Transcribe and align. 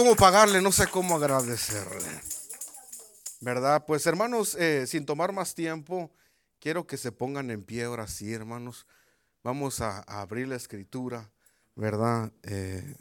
cómo 0.00 0.16
pagarle, 0.16 0.62
no 0.62 0.72
sé 0.72 0.86
cómo 0.86 1.16
agradecerle. 1.16 2.22
¿Verdad? 3.42 3.84
Pues 3.86 4.06
hermanos, 4.06 4.54
eh, 4.54 4.86
sin 4.86 5.04
tomar 5.04 5.30
más 5.30 5.54
tiempo, 5.54 6.10
quiero 6.58 6.86
que 6.86 6.96
se 6.96 7.12
pongan 7.12 7.50
en 7.50 7.62
pie 7.62 7.84
ahora 7.84 8.08
sí, 8.08 8.32
hermanos. 8.32 8.86
Vamos 9.42 9.82
a, 9.82 9.98
abrir 10.00 10.48
la 10.48 10.56
escritura, 10.56 11.30
¿verdad? 11.76 12.32
Eh, 12.44 12.96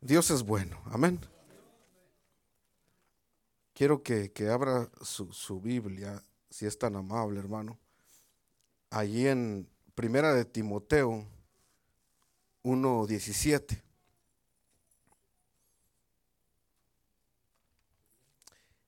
Dios 0.00 0.30
es 0.30 0.42
bueno, 0.42 0.80
amén. 0.86 1.20
Quiero 3.74 4.02
que, 4.02 4.32
abra 4.50 4.88
su, 5.02 5.34
su, 5.34 5.60
Biblia, 5.60 6.22
si 6.48 6.64
es 6.64 6.78
tan 6.78 6.96
amable, 6.96 7.38
hermano. 7.38 7.78
Allí 8.88 9.28
en 9.28 9.68
Primera 9.94 10.32
de 10.32 10.46
Timoteo 10.46 11.26
1.17. 12.62 13.84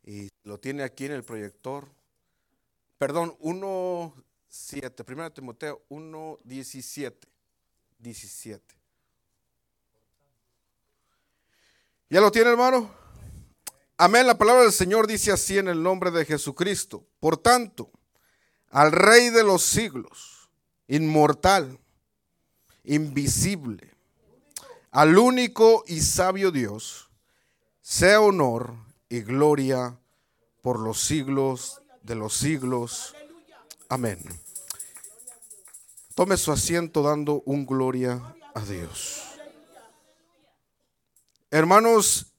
Y 0.07 0.29
lo 0.47 0.59
tiene 0.59 0.85
aquí 0.85 1.07
en 1.07 1.13
el 1.13 1.25
proyector. 1.25 1.89
Perdón, 2.99 3.37
1.7, 3.41 5.05
primero 5.05 5.33
Timoteo 5.33 5.83
1.17. 5.91 7.15
17. 7.99 8.75
¿Ya 12.09 12.21
lo 12.21 12.31
tiene, 12.31 12.51
hermano? 12.51 12.89
Amén. 13.97 14.25
La 14.25 14.39
palabra 14.39 14.63
del 14.63 14.73
Señor 14.73 15.09
dice 15.09 15.33
así 15.33 15.59
en 15.59 15.67
el 15.67 15.83
nombre 15.83 16.13
de 16.13 16.25
Jesucristo. 16.25 17.05
Por 17.19 17.39
tanto, 17.39 17.91
al 18.71 18.93
Rey 18.93 19.31
de 19.31 19.43
los 19.43 19.63
siglos, 19.63 20.49
inmortal, 20.87 21.81
invisible, 22.85 23.95
al 24.93 25.19
único 25.19 25.83
y 25.89 26.01
sabio 26.03 26.53
Dios, 26.53 27.11
sea 27.81 28.21
honor 28.21 28.75
y 29.09 29.23
gloria 29.23 29.99
por 30.67 30.81
los 30.81 31.01
siglos 31.01 31.81
de 32.03 32.17
los 32.17 32.35
siglos. 32.35 33.15
Amén. 33.89 34.19
Tome 36.17 36.37
su 36.37 36.51
asiento 36.51 37.03
dando 37.03 37.41
un 37.47 37.65
gloria 37.65 38.35
a 38.53 38.61
Dios. 38.63 39.23
Hermanos, 41.53 42.33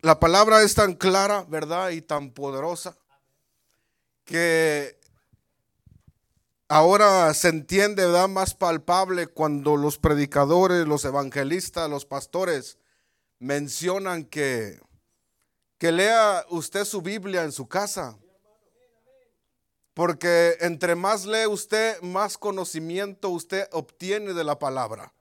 la 0.00 0.20
palabra 0.20 0.62
es 0.62 0.76
tan 0.76 0.94
clara, 0.94 1.44
¿verdad? 1.48 1.90
Y 1.90 2.02
tan 2.02 2.30
poderosa 2.30 2.96
que 4.24 4.96
ahora 6.68 7.34
se 7.34 7.48
entiende, 7.48 8.06
¿verdad? 8.06 8.28
Más 8.28 8.54
palpable 8.54 9.26
cuando 9.26 9.76
los 9.76 9.98
predicadores, 9.98 10.86
los 10.86 11.04
evangelistas, 11.04 11.90
los 11.90 12.06
pastores 12.06 12.78
mencionan 13.40 14.22
que 14.22 14.78
que 15.82 15.90
lea 15.90 16.46
usted 16.48 16.84
su 16.84 17.02
Biblia 17.02 17.42
en 17.42 17.50
su 17.50 17.66
casa. 17.66 18.16
Porque 19.94 20.56
entre 20.60 20.94
más 20.94 21.26
lee 21.26 21.48
usted, 21.48 22.00
más 22.02 22.38
conocimiento 22.38 23.30
usted 23.30 23.68
obtiene 23.72 24.32
de 24.32 24.44
la 24.44 24.60
palabra. 24.60 25.12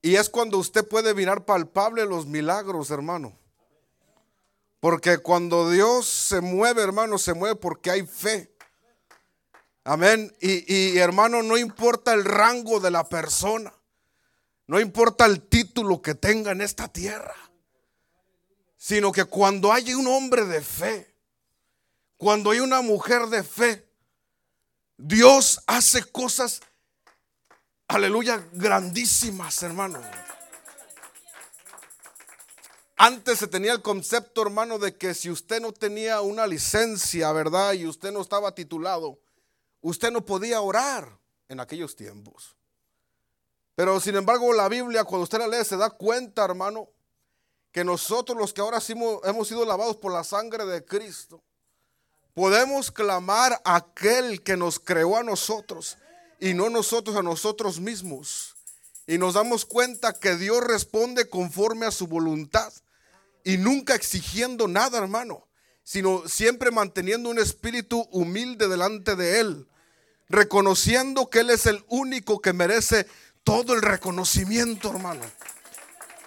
Y 0.00 0.14
es 0.14 0.30
cuando 0.30 0.58
usted 0.58 0.86
puede 0.86 1.12
mirar 1.12 1.44
palpable 1.44 2.06
los 2.06 2.26
milagros, 2.26 2.92
hermano. 2.92 3.36
Porque 4.78 5.18
cuando 5.18 5.68
Dios 5.68 6.06
se 6.06 6.40
mueve, 6.40 6.80
hermano, 6.80 7.18
se 7.18 7.34
mueve 7.34 7.56
porque 7.56 7.90
hay 7.90 8.06
fe. 8.06 8.54
Amén. 9.82 10.32
Y, 10.40 10.72
y, 10.72 10.98
hermano, 10.98 11.42
no 11.42 11.58
importa 11.58 12.14
el 12.14 12.24
rango 12.24 12.78
de 12.78 12.92
la 12.92 13.08
persona. 13.08 13.74
No 14.68 14.78
importa 14.78 15.26
el 15.26 15.42
título 15.42 16.00
que 16.00 16.14
tenga 16.14 16.52
en 16.52 16.60
esta 16.60 16.86
tierra 16.86 17.49
sino 18.80 19.12
que 19.12 19.26
cuando 19.26 19.74
hay 19.74 19.92
un 19.92 20.06
hombre 20.06 20.46
de 20.46 20.62
fe, 20.62 21.14
cuando 22.16 22.50
hay 22.50 22.60
una 22.60 22.80
mujer 22.80 23.26
de 23.26 23.44
fe, 23.44 23.86
Dios 24.96 25.60
hace 25.66 26.02
cosas, 26.02 26.62
aleluya, 27.88 28.42
grandísimas, 28.52 29.62
hermano. 29.62 30.00
Antes 32.96 33.40
se 33.40 33.48
tenía 33.48 33.72
el 33.72 33.82
concepto, 33.82 34.40
hermano, 34.40 34.78
de 34.78 34.96
que 34.96 35.12
si 35.12 35.30
usted 35.30 35.60
no 35.60 35.72
tenía 35.72 36.22
una 36.22 36.46
licencia, 36.46 37.30
¿verdad? 37.32 37.74
Y 37.74 37.86
usted 37.86 38.10
no 38.12 38.22
estaba 38.22 38.54
titulado, 38.54 39.20
usted 39.82 40.10
no 40.10 40.24
podía 40.24 40.62
orar 40.62 41.18
en 41.50 41.60
aquellos 41.60 41.96
tiempos. 41.96 42.56
Pero 43.74 44.00
sin 44.00 44.16
embargo, 44.16 44.54
la 44.54 44.70
Biblia, 44.70 45.04
cuando 45.04 45.24
usted 45.24 45.38
la 45.38 45.48
lee, 45.48 45.66
se 45.66 45.76
da 45.76 45.90
cuenta, 45.90 46.46
hermano, 46.46 46.88
que 47.72 47.84
nosotros 47.84 48.36
los 48.36 48.52
que 48.52 48.60
ahora 48.60 48.78
hemos 49.24 49.48
sido 49.48 49.64
lavados 49.64 49.96
por 49.96 50.12
la 50.12 50.24
sangre 50.24 50.66
de 50.66 50.84
Cristo, 50.84 51.42
podemos 52.34 52.90
clamar 52.90 53.60
a 53.64 53.76
aquel 53.76 54.42
que 54.42 54.56
nos 54.56 54.80
creó 54.80 55.16
a 55.16 55.22
nosotros 55.22 55.96
y 56.40 56.54
no 56.54 56.70
nosotros 56.70 57.16
a 57.16 57.22
nosotros 57.22 57.80
mismos. 57.80 58.56
Y 59.06 59.18
nos 59.18 59.34
damos 59.34 59.64
cuenta 59.64 60.12
que 60.12 60.36
Dios 60.36 60.62
responde 60.62 61.28
conforme 61.28 61.86
a 61.86 61.90
su 61.90 62.06
voluntad 62.06 62.72
y 63.44 63.56
nunca 63.56 63.94
exigiendo 63.94 64.68
nada, 64.68 64.98
hermano, 64.98 65.46
sino 65.82 66.28
siempre 66.28 66.70
manteniendo 66.70 67.28
un 67.30 67.38
espíritu 67.38 68.06
humilde 68.10 68.68
delante 68.68 69.16
de 69.16 69.40
Él, 69.40 69.68
reconociendo 70.28 71.30
que 71.30 71.40
Él 71.40 71.50
es 71.50 71.66
el 71.66 71.84
único 71.88 72.40
que 72.40 72.52
merece 72.52 73.06
todo 73.42 73.74
el 73.74 73.82
reconocimiento, 73.82 74.90
hermano 74.90 75.22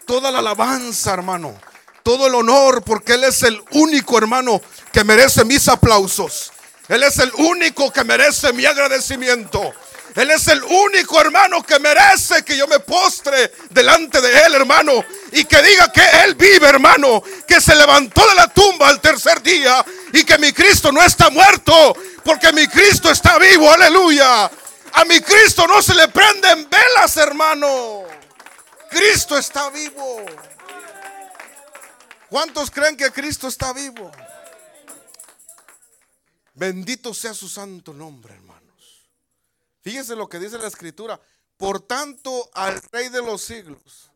toda 0.05 0.31
la 0.31 0.39
alabanza, 0.39 1.13
hermano. 1.13 1.55
Todo 2.03 2.27
el 2.27 2.35
honor, 2.35 2.83
porque 2.83 3.13
Él 3.13 3.23
es 3.23 3.43
el 3.43 3.61
único, 3.71 4.17
hermano, 4.17 4.61
que 4.91 5.03
merece 5.03 5.45
mis 5.45 5.67
aplausos. 5.67 6.51
Él 6.89 7.03
es 7.03 7.17
el 7.19 7.31
único 7.35 7.91
que 7.91 8.03
merece 8.03 8.51
mi 8.51 8.65
agradecimiento. 8.65 9.73
Él 10.15 10.29
es 10.29 10.47
el 10.47 10.61
único 10.63 11.19
hermano 11.19 11.63
que 11.63 11.79
merece 11.79 12.43
que 12.43 12.55
yo 12.55 12.67
me 12.67 12.79
postre 12.79 13.51
delante 13.69 14.21
de 14.21 14.41
Él, 14.41 14.53
hermano. 14.53 15.03
Y 15.31 15.45
que 15.45 15.61
diga 15.61 15.91
que 15.91 16.03
Él 16.23 16.35
vive, 16.35 16.67
hermano. 16.67 17.23
Que 17.47 17.59
se 17.59 17.75
levantó 17.75 18.27
de 18.27 18.35
la 18.35 18.47
tumba 18.47 18.89
al 18.89 19.01
tercer 19.01 19.41
día. 19.41 19.83
Y 20.11 20.23
que 20.23 20.37
mi 20.37 20.51
Cristo 20.53 20.91
no 20.91 21.01
está 21.01 21.29
muerto. 21.29 21.95
Porque 22.23 22.51
mi 22.53 22.67
Cristo 22.67 23.09
está 23.09 23.39
vivo, 23.39 23.71
aleluya. 23.71 24.51
A 24.95 25.05
mi 25.05 25.19
Cristo 25.21 25.65
no 25.67 25.81
se 25.81 25.95
le 25.95 26.07
prenden 26.09 26.69
velas, 26.69 27.17
hermano. 27.17 28.03
Cristo 28.93 29.37
está 29.37 29.71
vivo. 29.71 30.23
¿Cuántos 32.29 32.69
creen 32.69 32.95
que 32.95 33.11
Cristo 33.11 33.47
está 33.47 33.73
vivo? 33.73 34.11
Bendito 36.53 37.13
sea 37.13 37.33
su 37.33 37.49
santo 37.49 37.93
nombre, 37.93 38.35
hermanos. 38.35 39.09
Fíjense 39.81 40.15
lo 40.15 40.29
que 40.29 40.39
dice 40.39 40.59
la 40.59 40.67
escritura. 40.67 41.19
Por 41.57 41.81
tanto, 41.81 42.49
al 42.53 42.81
Rey 42.91 43.09
de 43.09 43.21
los 43.23 43.41
siglos, 43.41 44.11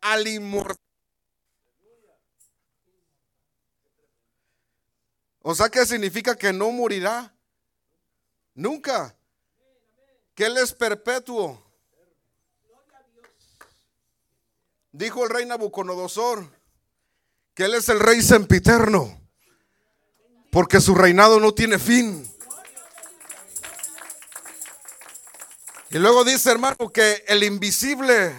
al 0.00 0.26
inmortal. 0.26 0.76
O 5.42 5.54
sea, 5.54 5.68
¿qué 5.68 5.84
significa 5.84 6.34
que 6.36 6.52
no 6.52 6.70
morirá? 6.70 7.34
Nunca. 8.54 9.14
Que 10.34 10.46
Él 10.46 10.56
es 10.56 10.72
perpetuo. 10.72 11.67
Dijo 14.98 15.22
el 15.22 15.30
rey 15.30 15.46
Nabucodonosor 15.46 16.44
que 17.54 17.66
él 17.66 17.74
es 17.74 17.88
el 17.88 18.00
rey 18.00 18.20
sempiterno, 18.20 19.20
porque 20.50 20.80
su 20.80 20.92
reinado 20.96 21.38
no 21.38 21.54
tiene 21.54 21.78
fin. 21.78 22.28
Y 25.90 25.98
luego 25.98 26.24
dice, 26.24 26.50
hermano, 26.50 26.90
que 26.92 27.22
el 27.28 27.44
invisible, 27.44 28.34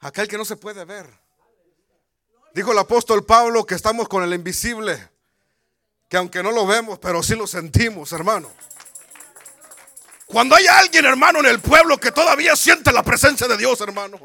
aquel 0.00 0.26
que 0.26 0.38
no 0.38 0.46
se 0.46 0.56
puede 0.56 0.86
ver. 0.86 1.06
Dijo 2.54 2.72
el 2.72 2.78
apóstol 2.78 3.26
Pablo 3.26 3.66
que 3.66 3.74
estamos 3.74 4.08
con 4.08 4.22
el 4.22 4.32
invisible, 4.32 5.06
que 6.08 6.16
aunque 6.16 6.42
no 6.42 6.50
lo 6.50 6.66
vemos, 6.66 6.98
pero 6.98 7.22
sí 7.22 7.34
lo 7.34 7.46
sentimos, 7.46 8.10
hermano. 8.12 8.50
Cuando 10.34 10.56
hay 10.56 10.66
alguien, 10.66 11.04
hermano, 11.04 11.38
en 11.38 11.46
el 11.46 11.60
pueblo 11.60 11.96
que 11.96 12.10
todavía 12.10 12.56
siente 12.56 12.90
la 12.90 13.04
presencia 13.04 13.46
de 13.46 13.56
Dios, 13.56 13.80
hermano. 13.80 14.18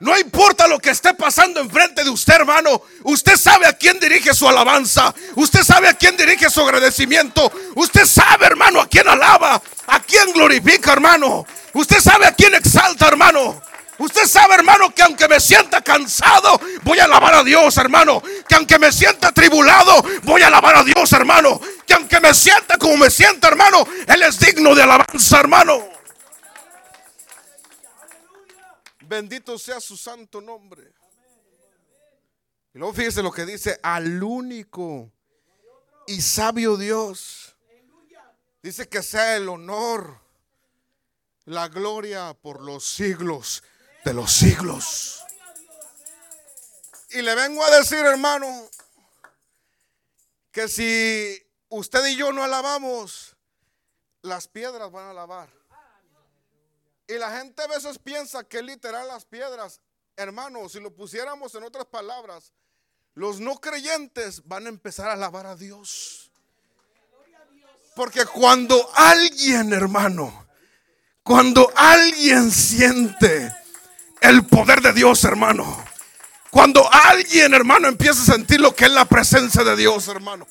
No 0.00 0.18
importa 0.18 0.66
lo 0.66 0.80
que 0.80 0.90
esté 0.90 1.14
pasando 1.14 1.60
enfrente 1.60 2.02
de 2.02 2.10
usted, 2.10 2.34
hermano. 2.34 2.82
Usted 3.04 3.36
sabe 3.36 3.68
a 3.68 3.74
quién 3.74 4.00
dirige 4.00 4.34
su 4.34 4.48
alabanza. 4.48 5.14
Usted 5.36 5.62
sabe 5.62 5.86
a 5.86 5.94
quién 5.94 6.16
dirige 6.16 6.50
su 6.50 6.62
agradecimiento. 6.62 7.52
Usted 7.76 8.06
sabe, 8.06 8.46
hermano, 8.46 8.80
a 8.80 8.88
quién 8.88 9.06
alaba. 9.06 9.62
A 9.86 10.00
quién 10.00 10.32
glorifica, 10.32 10.94
hermano. 10.94 11.46
Usted 11.74 12.00
sabe 12.00 12.26
a 12.26 12.32
quién 12.32 12.52
exalta, 12.56 13.06
hermano. 13.06 13.62
Usted 13.98 14.26
sabe, 14.26 14.54
hermano, 14.54 14.92
que 14.92 15.02
aunque 15.02 15.28
me 15.28 15.38
sienta 15.38 15.80
cansado, 15.80 16.60
voy 16.82 16.98
a 16.98 17.04
alabar 17.04 17.34
a 17.34 17.44
Dios, 17.44 17.76
hermano. 17.76 18.22
Que 18.48 18.56
aunque 18.56 18.78
me 18.78 18.90
sienta 18.90 19.32
tribulado, 19.32 20.02
voy 20.24 20.42
a 20.42 20.48
alabar 20.48 20.76
a 20.76 20.84
Dios, 20.84 21.12
hermano. 21.12 21.60
Que 21.86 21.94
aunque 21.94 22.18
me 22.20 22.34
sienta 22.34 22.76
como 22.76 22.96
me 22.96 23.10
sienta, 23.10 23.48
hermano, 23.48 23.86
Él 24.06 24.22
es 24.22 24.40
digno 24.40 24.74
de 24.74 24.82
alabanza, 24.82 25.38
hermano. 25.38 25.88
Bendito 29.02 29.58
sea 29.58 29.80
su 29.80 29.96
santo 29.96 30.40
nombre. 30.40 30.92
Y 32.74 32.78
luego 32.78 32.94
fíjese 32.94 33.22
lo 33.22 33.30
que 33.30 33.46
dice 33.46 33.78
al 33.82 34.20
único 34.22 35.12
y 36.08 36.20
sabio 36.20 36.76
Dios. 36.76 37.54
Dice 38.60 38.88
que 38.88 39.02
sea 39.02 39.36
el 39.36 39.48
honor, 39.48 40.18
la 41.44 41.68
gloria 41.68 42.34
por 42.34 42.62
los 42.62 42.84
siglos 42.88 43.62
de 44.04 44.14
los 44.14 44.32
siglos. 44.32 45.24
Y 47.10 47.22
le 47.22 47.34
vengo 47.34 47.64
a 47.64 47.70
decir, 47.70 47.98
hermano, 47.98 48.68
que 50.50 50.68
si 50.68 51.42
usted 51.68 52.06
y 52.06 52.16
yo 52.16 52.32
no 52.32 52.42
alabamos, 52.42 53.36
las 54.22 54.48
piedras 54.48 54.90
van 54.90 55.06
a 55.06 55.10
alabar. 55.10 55.48
Y 57.06 57.14
la 57.14 57.38
gente 57.38 57.62
a 57.62 57.66
veces 57.66 57.98
piensa 57.98 58.44
que 58.44 58.62
literal 58.62 59.06
las 59.08 59.24
piedras, 59.24 59.80
hermano, 60.16 60.68
si 60.68 60.80
lo 60.80 60.94
pusiéramos 60.94 61.54
en 61.54 61.62
otras 61.64 61.86
palabras, 61.86 62.52
los 63.14 63.40
no 63.40 63.60
creyentes 63.60 64.42
van 64.46 64.66
a 64.66 64.70
empezar 64.70 65.08
a 65.08 65.12
alabar 65.12 65.46
a 65.46 65.56
Dios. 65.56 66.30
Porque 67.94 68.26
cuando 68.26 68.90
alguien, 68.94 69.72
hermano, 69.72 70.48
cuando 71.22 71.72
alguien 71.76 72.50
siente 72.50 73.54
el 74.24 74.46
poder 74.46 74.80
de 74.80 74.92
Dios, 74.94 75.22
hermano, 75.24 75.84
cuando 76.50 76.88
alguien, 76.90 77.52
hermano, 77.52 77.88
empieza 77.88 78.22
a 78.22 78.36
sentir 78.36 78.60
lo 78.60 78.74
que 78.74 78.86
es 78.86 78.90
la 78.90 79.04
presencia 79.04 79.62
de 79.62 79.76
Dios, 79.76 80.08
hermano, 80.08 80.46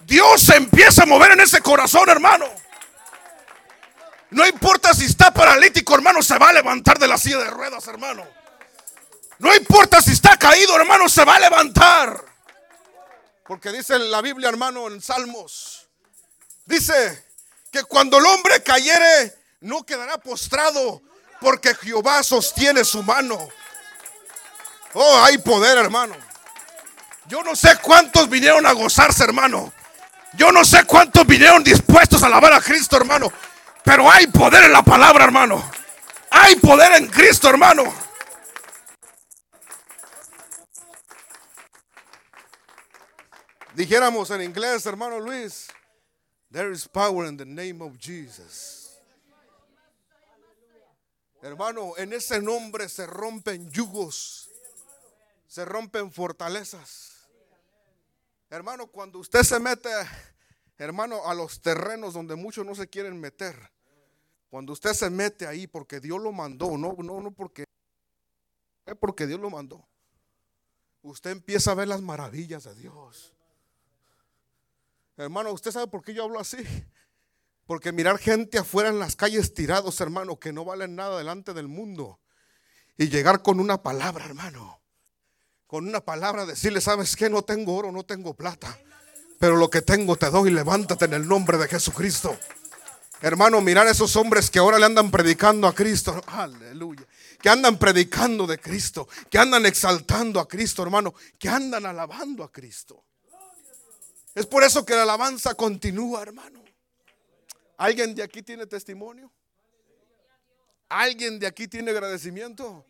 Dios 0.00 0.42
se 0.42 0.56
empieza 0.56 1.04
a 1.04 1.06
mover 1.06 1.32
en 1.32 1.40
ese 1.40 1.60
corazón, 1.60 2.08
hermano. 2.08 2.46
No 4.30 4.46
importa 4.46 4.92
si 4.94 5.04
está 5.04 5.32
paralítico, 5.32 5.94
hermano, 5.94 6.22
se 6.22 6.38
va 6.38 6.48
a 6.48 6.52
levantar 6.52 6.98
de 6.98 7.06
la 7.06 7.16
silla 7.18 7.38
de 7.38 7.50
ruedas, 7.50 7.86
hermano. 7.86 8.26
No 9.38 9.54
importa 9.54 10.02
si 10.02 10.10
está 10.12 10.36
caído, 10.36 10.74
hermano, 10.76 11.08
se 11.08 11.24
va 11.24 11.36
a 11.36 11.40
levantar. 11.40 12.24
Porque 13.46 13.70
dice 13.70 13.98
la 13.98 14.20
Biblia, 14.22 14.48
hermano, 14.48 14.88
en 14.88 15.00
Salmos. 15.00 15.88
Dice 16.66 17.24
que 17.70 17.84
cuando 17.84 18.18
el 18.18 18.26
hombre 18.26 18.62
cayere, 18.62 19.34
no 19.60 19.84
quedará 19.84 20.18
postrado, 20.18 21.00
porque 21.40 21.74
Jehová 21.74 22.22
sostiene 22.22 22.84
su 22.84 23.02
mano. 23.02 23.48
Oh, 24.94 25.22
hay 25.24 25.38
poder, 25.38 25.78
hermano. 25.78 26.16
Yo 27.26 27.42
no 27.42 27.54
sé 27.54 27.76
cuántos 27.82 28.28
vinieron 28.28 28.66
a 28.66 28.72
gozarse, 28.72 29.24
hermano. 29.24 29.72
Yo 30.34 30.50
no 30.52 30.64
sé 30.64 30.84
cuántos 30.84 31.26
vinieron 31.26 31.62
dispuestos 31.62 32.22
a 32.22 32.26
alabar 32.26 32.52
a 32.52 32.60
Cristo, 32.60 32.96
hermano. 32.96 33.32
Pero 33.84 34.10
hay 34.10 34.26
poder 34.26 34.64
en 34.64 34.72
la 34.72 34.82
palabra, 34.82 35.24
hermano. 35.24 35.70
Hay 36.30 36.56
poder 36.56 36.92
en 36.92 37.08
Cristo, 37.08 37.48
hermano. 37.48 37.84
Dijéramos 43.74 44.30
en 44.32 44.42
inglés, 44.42 44.84
hermano 44.86 45.20
Luis, 45.20 45.68
there 46.50 46.72
is 46.72 46.88
power 46.88 47.28
in 47.28 47.36
the 47.36 47.44
name 47.44 47.80
of 47.80 47.96
Jesus. 47.96 48.77
Hermano, 51.40 51.96
en 51.96 52.12
ese 52.12 52.42
nombre 52.42 52.88
se 52.88 53.06
rompen 53.06 53.70
yugos, 53.70 54.50
se 55.46 55.64
rompen 55.64 56.10
fortalezas. 56.10 57.28
Hermano, 58.50 58.88
cuando 58.88 59.20
usted 59.20 59.42
se 59.42 59.60
mete, 59.60 59.88
hermano, 60.78 61.26
a 61.26 61.34
los 61.34 61.60
terrenos 61.60 62.14
donde 62.14 62.34
muchos 62.34 62.66
no 62.66 62.74
se 62.74 62.88
quieren 62.88 63.20
meter, 63.20 63.70
cuando 64.50 64.72
usted 64.72 64.94
se 64.94 65.10
mete 65.10 65.46
ahí 65.46 65.66
porque 65.66 66.00
Dios 66.00 66.20
lo 66.20 66.32
mandó, 66.32 66.76
no, 66.76 66.94
no, 66.98 67.20
no 67.20 67.30
porque, 67.30 67.64
es 68.86 68.96
porque 68.96 69.26
Dios 69.26 69.38
lo 69.38 69.50
mandó. 69.50 69.86
Usted 71.02 71.30
empieza 71.30 71.70
a 71.70 71.74
ver 71.74 71.86
las 71.86 72.00
maravillas 72.00 72.64
de 72.64 72.74
Dios. 72.74 73.32
Hermano, 75.16 75.52
¿usted 75.52 75.70
sabe 75.70 75.86
por 75.86 76.02
qué 76.02 76.14
yo 76.14 76.24
hablo 76.24 76.40
así? 76.40 76.56
Porque 77.68 77.92
mirar 77.92 78.16
gente 78.16 78.56
afuera 78.56 78.88
en 78.88 78.98
las 78.98 79.14
calles 79.14 79.52
tirados, 79.52 80.00
hermano, 80.00 80.40
que 80.40 80.54
no 80.54 80.64
valen 80.64 80.96
nada 80.96 81.18
delante 81.18 81.52
del 81.52 81.68
mundo. 81.68 82.18
Y 82.96 83.10
llegar 83.10 83.42
con 83.42 83.60
una 83.60 83.82
palabra, 83.82 84.24
hermano. 84.24 84.80
Con 85.66 85.86
una 85.86 86.00
palabra 86.00 86.46
decirle, 86.46 86.80
¿sabes 86.80 87.14
qué? 87.14 87.28
No 87.28 87.42
tengo 87.42 87.76
oro, 87.76 87.92
no 87.92 88.04
tengo 88.04 88.32
plata. 88.32 88.78
Pero 89.38 89.56
lo 89.56 89.68
que 89.68 89.82
tengo 89.82 90.16
te 90.16 90.30
doy, 90.30 90.50
levántate 90.50 91.04
en 91.04 91.12
el 91.12 91.28
nombre 91.28 91.58
de 91.58 91.68
Jesucristo. 91.68 92.38
Hermano, 93.20 93.60
mirar 93.60 93.86
a 93.86 93.90
esos 93.90 94.16
hombres 94.16 94.48
que 94.48 94.60
ahora 94.60 94.78
le 94.78 94.86
andan 94.86 95.10
predicando 95.10 95.66
a 95.66 95.74
Cristo. 95.74 96.22
Aleluya. 96.26 97.04
Que 97.38 97.50
andan 97.50 97.78
predicando 97.78 98.46
de 98.46 98.58
Cristo. 98.58 99.06
Que 99.28 99.36
andan 99.36 99.66
exaltando 99.66 100.40
a 100.40 100.48
Cristo, 100.48 100.82
hermano. 100.82 101.12
Que 101.38 101.50
andan 101.50 101.84
alabando 101.84 102.44
a 102.44 102.50
Cristo. 102.50 103.04
Es 104.34 104.46
por 104.46 104.64
eso 104.64 104.86
que 104.86 104.94
la 104.94 105.02
alabanza 105.02 105.52
continúa, 105.54 106.22
hermano. 106.22 106.67
¿Alguien 107.78 108.14
de 108.14 108.22
aquí 108.22 108.42
tiene 108.42 108.66
testimonio? 108.66 109.32
¿Alguien 110.88 111.38
de 111.38 111.46
aquí 111.46 111.68
tiene 111.68 111.90
agradecimiento? 111.90 112.84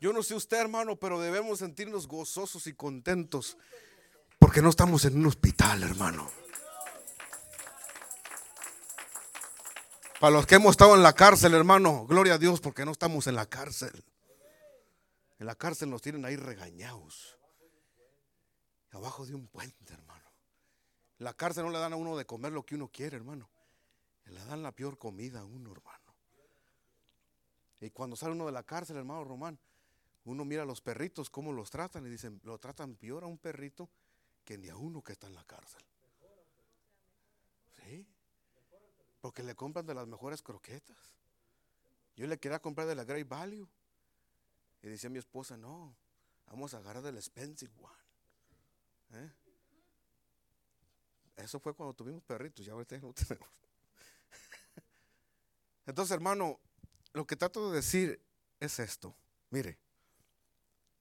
Yo 0.00 0.12
no 0.12 0.22
sé 0.22 0.34
usted, 0.34 0.58
hermano, 0.58 0.96
pero 0.96 1.20
debemos 1.20 1.60
sentirnos 1.60 2.06
gozosos 2.08 2.66
y 2.66 2.74
contentos 2.74 3.56
porque 4.38 4.60
no 4.62 4.68
estamos 4.68 5.04
en 5.04 5.16
un 5.16 5.26
hospital, 5.26 5.82
hermano. 5.82 6.30
Para 10.20 10.32
los 10.34 10.46
que 10.46 10.54
hemos 10.54 10.72
estado 10.72 10.94
en 10.94 11.02
la 11.02 11.14
cárcel, 11.14 11.54
hermano, 11.54 12.06
gloria 12.06 12.34
a 12.34 12.38
Dios 12.38 12.60
porque 12.60 12.84
no 12.84 12.92
estamos 12.92 13.26
en 13.26 13.34
la 13.34 13.46
cárcel. 13.46 14.04
En 15.38 15.46
la 15.46 15.54
cárcel 15.54 15.90
nos 15.90 16.00
tienen 16.00 16.24
ahí 16.24 16.36
regañados 16.36 17.36
abajo 18.92 19.26
de 19.26 19.34
un 19.34 19.46
puente, 19.48 19.92
hermano. 19.92 20.25
La 21.18 21.34
cárcel 21.34 21.64
no 21.64 21.70
le 21.70 21.78
dan 21.78 21.92
a 21.92 21.96
uno 21.96 22.16
de 22.16 22.26
comer 22.26 22.52
lo 22.52 22.64
que 22.64 22.74
uno 22.74 22.88
quiere, 22.88 23.16
hermano. 23.16 23.48
Le 24.26 24.44
dan 24.44 24.62
la 24.62 24.72
peor 24.72 24.98
comida 24.98 25.40
a 25.40 25.44
uno, 25.44 25.72
hermano. 25.72 26.14
Y 27.80 27.90
cuando 27.90 28.16
sale 28.16 28.32
uno 28.32 28.46
de 28.46 28.52
la 28.52 28.62
cárcel, 28.62 28.96
hermano 28.96 29.24
Román, 29.24 29.58
uno 30.24 30.44
mira 30.44 30.62
a 30.62 30.66
los 30.66 30.80
perritos, 30.80 31.30
cómo 31.30 31.52
los 31.52 31.70
tratan, 31.70 32.06
y 32.06 32.10
dicen, 32.10 32.40
lo 32.42 32.58
tratan 32.58 32.96
peor 32.96 33.24
a 33.24 33.26
un 33.26 33.38
perrito 33.38 33.88
que 34.44 34.58
ni 34.58 34.68
a 34.68 34.76
uno 34.76 35.02
que 35.02 35.12
está 35.12 35.26
en 35.26 35.34
la 35.34 35.44
cárcel. 35.44 35.82
¿Sí? 37.76 38.06
Porque 39.20 39.42
le 39.42 39.54
compran 39.54 39.86
de 39.86 39.94
las 39.94 40.06
mejores 40.06 40.42
croquetas. 40.42 40.96
Yo 42.16 42.26
le 42.26 42.38
quería 42.38 42.58
comprar 42.60 42.86
de 42.88 42.94
la 42.94 43.04
Great 43.04 43.28
Value. 43.28 43.68
Y 44.82 44.88
decía 44.88 45.10
mi 45.10 45.18
esposa, 45.18 45.56
no, 45.56 45.96
vamos 46.46 46.74
a 46.74 46.78
agarrar 46.78 47.02
del 47.02 47.16
expensive 47.16 47.72
one. 47.80 49.24
¿Eh? 49.24 49.32
Eso 51.36 51.60
fue 51.60 51.74
cuando 51.74 51.94
tuvimos 51.94 52.22
perritos, 52.22 52.64
ya 52.64 52.72
ahorita 52.72 52.98
no 52.98 53.12
tenemos. 53.28 53.48
Entonces, 55.86 56.14
hermano, 56.14 56.58
lo 57.12 57.26
que 57.26 57.36
trato 57.36 57.70
de 57.70 57.76
decir 57.76 58.20
es 58.58 58.78
esto. 58.78 59.14
Mire, 59.50 59.78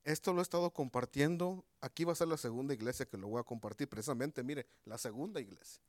esto 0.04 0.34
lo 0.34 0.40
he 0.40 0.44
estado 0.44 0.70
compartiendo. 0.72 1.66
Aquí 1.82 2.04
va 2.04 2.14
a 2.14 2.16
ser 2.16 2.28
la 2.28 2.38
segunda 2.38 2.74
iglesia 2.74 3.06
que 3.06 3.18
lo 3.18 3.28
voy 3.28 3.40
a 3.40 3.44
compartir. 3.44 3.88
Precisamente, 3.88 4.44
mire, 4.44 4.68
la 4.86 4.98
segunda 4.98 5.40
iglesia. 5.40 5.82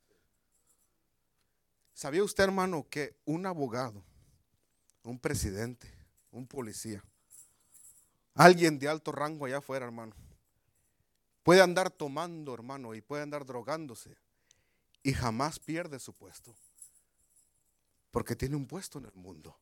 ¿Sabía 1.92 2.22
usted, 2.22 2.44
hermano, 2.44 2.86
que 2.88 3.16
un 3.24 3.46
abogado, 3.46 4.02
un 5.02 5.18
presidente, 5.18 5.92
un 6.30 6.46
policía, 6.46 7.02
alguien 8.34 8.78
de 8.78 8.88
alto 8.88 9.12
rango 9.12 9.46
allá 9.46 9.58
afuera, 9.58 9.86
hermano, 9.86 10.14
Puede 11.46 11.62
andar 11.62 11.92
tomando, 11.92 12.54
hermano, 12.54 12.92
y 12.96 13.00
puede 13.00 13.22
andar 13.22 13.46
drogándose 13.46 14.16
y 15.06 15.14
jamás 15.14 15.60
pierde 15.60 16.00
su 16.00 16.12
puesto. 16.14 16.52
Porque 18.10 18.34
tiene 18.34 18.56
un 18.56 18.66
puesto 18.66 18.98
en 18.98 19.04
el 19.04 19.14
mundo. 19.14 19.56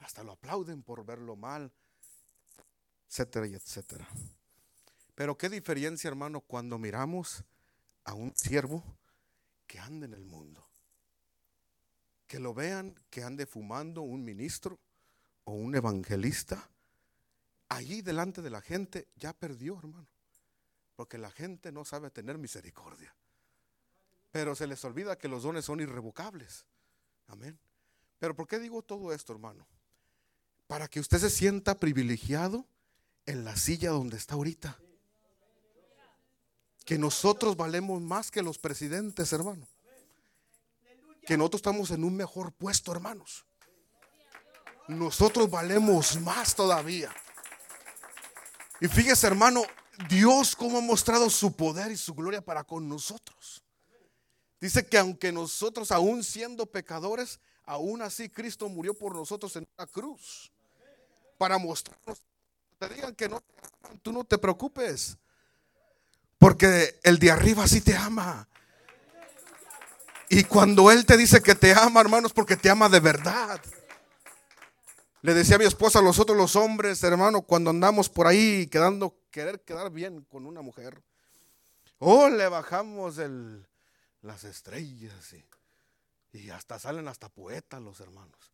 Hasta 0.00 0.22
lo 0.22 0.32
aplauden 0.32 0.82
por 0.82 1.06
verlo 1.06 1.36
mal, 1.36 1.72
etcétera 3.08 3.46
y 3.46 3.54
etcétera. 3.54 4.06
Pero 5.14 5.38
qué 5.38 5.48
diferencia, 5.48 6.08
hermano, 6.08 6.42
cuando 6.42 6.76
miramos 6.76 7.44
a 8.04 8.12
un 8.12 8.36
siervo 8.36 8.84
que 9.66 9.78
anda 9.78 10.04
en 10.04 10.12
el 10.12 10.26
mundo. 10.26 10.68
Que 12.26 12.40
lo 12.40 12.52
vean 12.52 12.94
que 13.08 13.22
ande 13.22 13.46
fumando 13.46 14.02
un 14.02 14.22
ministro 14.22 14.78
o 15.44 15.52
un 15.52 15.74
evangelista. 15.74 16.68
Allí 17.70 18.02
delante 18.02 18.42
de 18.42 18.50
la 18.50 18.60
gente 18.60 19.08
ya 19.16 19.32
perdió, 19.32 19.78
hermano. 19.78 20.10
Porque 20.94 21.16
la 21.16 21.30
gente 21.30 21.72
no 21.72 21.86
sabe 21.86 22.10
tener 22.10 22.36
misericordia. 22.36 23.14
Pero 24.30 24.54
se 24.54 24.66
les 24.66 24.84
olvida 24.84 25.18
que 25.18 25.28
los 25.28 25.42
dones 25.42 25.64
son 25.64 25.80
irrevocables. 25.80 26.64
Amén. 27.26 27.58
Pero 28.18 28.34
¿por 28.34 28.46
qué 28.46 28.58
digo 28.58 28.82
todo 28.82 29.12
esto, 29.12 29.32
hermano? 29.32 29.66
Para 30.66 30.86
que 30.88 31.00
usted 31.00 31.18
se 31.18 31.30
sienta 31.30 31.74
privilegiado 31.74 32.66
en 33.26 33.44
la 33.44 33.56
silla 33.56 33.90
donde 33.90 34.16
está 34.16 34.34
ahorita. 34.34 34.78
Que 36.84 36.98
nosotros 36.98 37.56
valemos 37.56 38.00
más 38.00 38.30
que 38.30 38.42
los 38.42 38.58
presidentes, 38.58 39.32
hermano. 39.32 39.66
Que 41.26 41.36
nosotros 41.36 41.60
estamos 41.60 41.90
en 41.90 42.04
un 42.04 42.16
mejor 42.16 42.52
puesto, 42.52 42.92
hermanos. 42.92 43.44
nosotros 44.88 45.48
valemos 45.48 46.20
más 46.20 46.54
todavía. 46.54 47.14
Y 48.80 48.88
fíjese, 48.88 49.26
hermano, 49.26 49.62
Dios 50.08 50.56
cómo 50.56 50.78
ha 50.78 50.80
mostrado 50.80 51.30
su 51.30 51.54
poder 51.54 51.92
y 51.92 51.96
su 51.96 52.14
gloria 52.14 52.40
para 52.40 52.64
con 52.64 52.88
nosotros. 52.88 53.62
Dice 54.60 54.86
que 54.86 54.98
aunque 54.98 55.32
nosotros, 55.32 55.90
aún 55.90 56.22
siendo 56.22 56.66
pecadores, 56.66 57.40
aún 57.64 58.02
así 58.02 58.28
Cristo 58.28 58.68
murió 58.68 58.92
por 58.92 59.14
nosotros 59.14 59.56
en 59.56 59.66
la 59.78 59.86
cruz. 59.86 60.52
Para 61.38 61.56
mostrarnos, 61.56 62.20
te 62.78 62.88
digan 62.90 63.14
que 63.14 63.28
no, 63.28 63.42
tú 64.02 64.12
no 64.12 64.24
te 64.24 64.36
preocupes. 64.36 65.16
Porque 66.38 67.00
el 67.02 67.18
de 67.18 67.30
arriba 67.30 67.66
sí 67.66 67.80
te 67.80 67.96
ama. 67.96 68.46
Y 70.28 70.44
cuando 70.44 70.90
Él 70.90 71.06
te 71.06 71.16
dice 71.16 71.42
que 71.42 71.54
te 71.54 71.72
ama, 71.72 72.02
hermanos, 72.02 72.32
porque 72.32 72.56
te 72.56 72.68
ama 72.68 72.88
de 72.90 73.00
verdad. 73.00 73.60
Le 75.22 75.34
decía 75.34 75.56
a 75.56 75.58
mi 75.58 75.64
esposa, 75.64 75.98
a 75.98 76.02
nosotros 76.02 76.36
los 76.36 76.54
hombres, 76.56 77.02
hermano, 77.02 77.42
cuando 77.42 77.70
andamos 77.70 78.08
por 78.08 78.26
ahí 78.26 78.66
quedando, 78.66 79.18
querer 79.30 79.60
quedar 79.62 79.90
bien 79.90 80.24
con 80.24 80.46
una 80.46 80.62
mujer, 80.62 81.02
oh, 81.98 82.28
le 82.28 82.48
bajamos 82.48 83.18
el, 83.18 83.66
las 84.22 84.44
estrellas 84.44 85.32
y, 85.32 86.38
y, 86.38 86.50
hasta 86.50 86.78
salen 86.78 87.08
hasta 87.08 87.28
poetas 87.28 87.80
los 87.80 88.00
hermanos. 88.00 88.52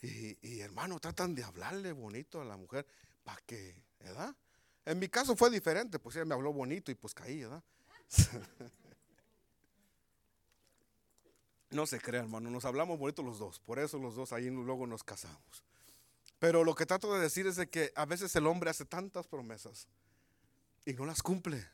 Y, 0.00 0.36
y 0.46 0.60
hermano, 0.60 0.98
tratan 0.98 1.34
de 1.34 1.44
hablarle 1.44 1.92
bonito 1.92 2.40
a 2.40 2.44
la 2.44 2.56
mujer 2.56 2.86
para 3.22 3.40
que, 3.42 3.82
¿verdad? 4.00 4.34
En 4.84 4.98
mi 4.98 5.08
caso 5.08 5.36
fue 5.36 5.48
diferente, 5.50 5.98
pues 5.98 6.16
ella 6.16 6.24
me 6.24 6.34
habló 6.34 6.52
bonito 6.52 6.90
y 6.90 6.94
pues 6.94 7.14
caí, 7.14 7.42
¿verdad? 7.42 7.62
No 11.72 11.86
se 11.86 11.98
crea, 11.98 12.20
hermano, 12.20 12.50
nos 12.50 12.66
hablamos 12.66 12.98
bonito 12.98 13.22
los 13.22 13.38
dos, 13.38 13.58
por 13.58 13.78
eso 13.78 13.98
los 13.98 14.14
dos 14.14 14.34
ahí 14.34 14.50
luego 14.50 14.86
nos 14.86 15.02
casamos. 15.02 15.64
Pero 16.38 16.64
lo 16.64 16.74
que 16.74 16.84
trato 16.84 17.14
de 17.14 17.20
decir 17.20 17.46
es 17.46 17.56
de 17.56 17.70
que 17.70 17.92
a 17.96 18.04
veces 18.04 18.36
el 18.36 18.46
hombre 18.46 18.68
hace 18.68 18.84
tantas 18.84 19.26
promesas 19.26 19.88
y 20.84 20.92
no 20.92 21.06
las 21.06 21.22
cumple. 21.22 21.66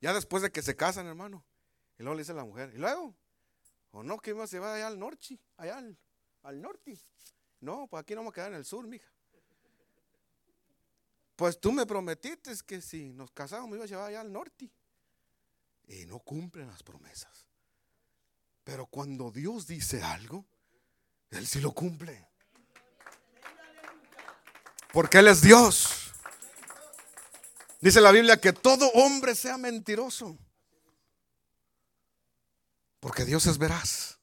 Ya 0.00 0.12
después 0.12 0.42
de 0.42 0.50
que 0.50 0.62
se 0.62 0.76
casan, 0.76 1.06
hermano, 1.06 1.44
y 1.98 2.02
luego 2.02 2.14
le 2.14 2.22
dice 2.22 2.32
a 2.32 2.36
la 2.36 2.44
mujer, 2.44 2.72
y 2.74 2.78
luego, 2.78 3.14
o 3.90 4.02
no, 4.02 4.18
que 4.18 4.34
se 4.46 4.58
va 4.58 4.74
allá 4.74 4.86
al 4.86 4.98
norte, 4.98 5.38
allá 5.56 5.78
al, 5.78 5.98
al 6.42 6.62
norte. 6.62 6.98
No, 7.60 7.88
pues 7.88 8.02
aquí 8.02 8.14
no 8.14 8.20
vamos 8.20 8.32
a 8.32 8.34
quedar 8.34 8.52
en 8.52 8.58
el 8.58 8.64
sur, 8.64 8.86
mija. 8.86 9.10
Pues 11.34 11.60
tú 11.60 11.72
me 11.72 11.86
prometiste 11.86 12.52
que 12.66 12.80
si 12.80 13.12
nos 13.12 13.30
casamos 13.30 13.68
me 13.70 13.76
iba 13.76 13.84
a 13.84 13.88
llevar 13.88 14.08
allá 14.08 14.20
al 14.20 14.32
norte. 14.32 14.70
Y 15.86 16.04
no 16.06 16.18
cumplen 16.18 16.68
las 16.68 16.82
promesas. 16.82 17.46
Pero 18.64 18.86
cuando 18.86 19.30
Dios 19.30 19.66
dice 19.66 20.02
algo, 20.02 20.44
Él 21.30 21.46
sí 21.46 21.60
lo 21.60 21.72
cumple. 21.72 22.28
Porque 24.92 25.18
Él 25.18 25.28
es 25.28 25.40
Dios. 25.40 25.97
Dice 27.80 28.00
la 28.00 28.10
Biblia 28.10 28.40
que 28.40 28.52
todo 28.52 28.90
hombre 28.92 29.34
sea 29.34 29.56
mentiroso. 29.56 30.36
Porque 33.00 33.24
Dios 33.24 33.46
es 33.46 33.58
veraz. 33.58 34.18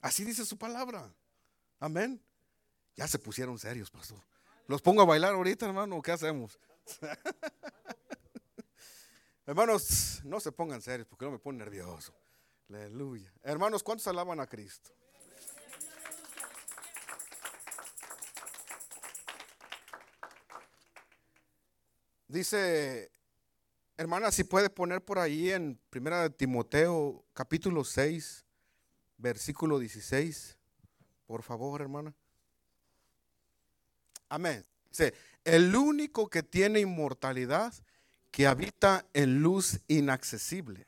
Así 0.00 0.24
dice 0.24 0.44
su 0.44 0.56
palabra. 0.56 1.12
Amén. 1.80 2.22
Ya 2.94 3.08
se 3.08 3.18
pusieron 3.18 3.58
serios, 3.58 3.90
pastor. 3.90 4.20
¿Los 4.68 4.80
pongo 4.80 5.02
a 5.02 5.04
bailar 5.04 5.34
ahorita, 5.34 5.66
hermano? 5.66 6.00
¿Qué 6.00 6.12
hacemos? 6.12 6.58
Hermanos, 9.46 10.20
no 10.24 10.40
se 10.40 10.50
pongan 10.50 10.82
serios 10.82 11.06
porque 11.08 11.24
no 11.24 11.32
me 11.32 11.38
pone 11.38 11.58
nervioso. 11.58 12.12
Aleluya. 12.68 13.32
Hermanos, 13.42 13.82
¿cuántos 13.82 14.06
alaban 14.08 14.40
a 14.40 14.46
Cristo? 14.46 14.90
Dice, 22.28 23.10
hermana, 23.96 24.32
si 24.32 24.42
puede 24.42 24.68
poner 24.68 25.00
por 25.00 25.18
ahí 25.18 25.50
en 25.50 25.78
Primera 25.90 26.22
de 26.22 26.30
Timoteo, 26.30 27.24
capítulo 27.32 27.84
6, 27.84 28.44
versículo 29.18 29.78
16. 29.78 30.56
Por 31.26 31.42
favor, 31.42 31.80
hermana. 31.80 32.12
Amén. 34.28 34.64
Dice, 34.88 35.14
el 35.44 35.74
único 35.76 36.28
que 36.28 36.42
tiene 36.42 36.80
inmortalidad, 36.80 37.72
que 38.32 38.46
habita 38.46 39.06
en 39.14 39.40
luz 39.40 39.78
inaccesible, 39.86 40.86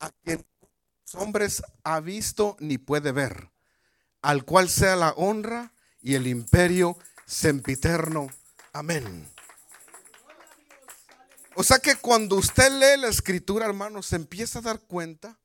a 0.00 0.10
quien 0.10 0.44
hombres 1.14 1.62
ha 1.84 2.00
visto 2.00 2.56
ni 2.58 2.76
puede 2.76 3.12
ver, 3.12 3.50
al 4.20 4.44
cual 4.44 4.68
sea 4.68 4.96
la 4.96 5.12
honra 5.12 5.72
y 6.02 6.16
el 6.16 6.26
imperio 6.26 6.98
sempiterno. 7.24 8.28
Amén. 8.72 9.28
O 11.60 11.62
sea 11.62 11.78
que 11.78 11.96
cuando 11.96 12.36
usted 12.36 12.72
lee 12.72 12.98
la 12.98 13.08
escritura, 13.08 13.66
hermano, 13.66 14.02
se 14.02 14.16
empieza 14.16 14.60
a 14.60 14.62
dar 14.62 14.80
cuenta 14.80 15.38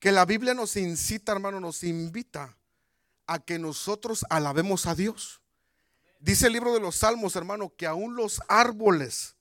que 0.00 0.10
la 0.10 0.24
Biblia 0.24 0.54
nos 0.54 0.74
incita, 0.74 1.32
hermano, 1.32 1.60
nos 1.60 1.84
invita 1.84 2.56
a 3.26 3.38
que 3.38 3.58
nosotros 3.58 4.24
alabemos 4.30 4.86
a 4.86 4.94
Dios. 4.94 5.42
Dice 6.18 6.46
el 6.46 6.54
libro 6.54 6.72
de 6.72 6.80
los 6.80 6.96
Salmos, 6.96 7.36
hermano, 7.36 7.70
que 7.76 7.86
aún 7.86 8.16
los 8.16 8.40
árboles, 8.48 9.36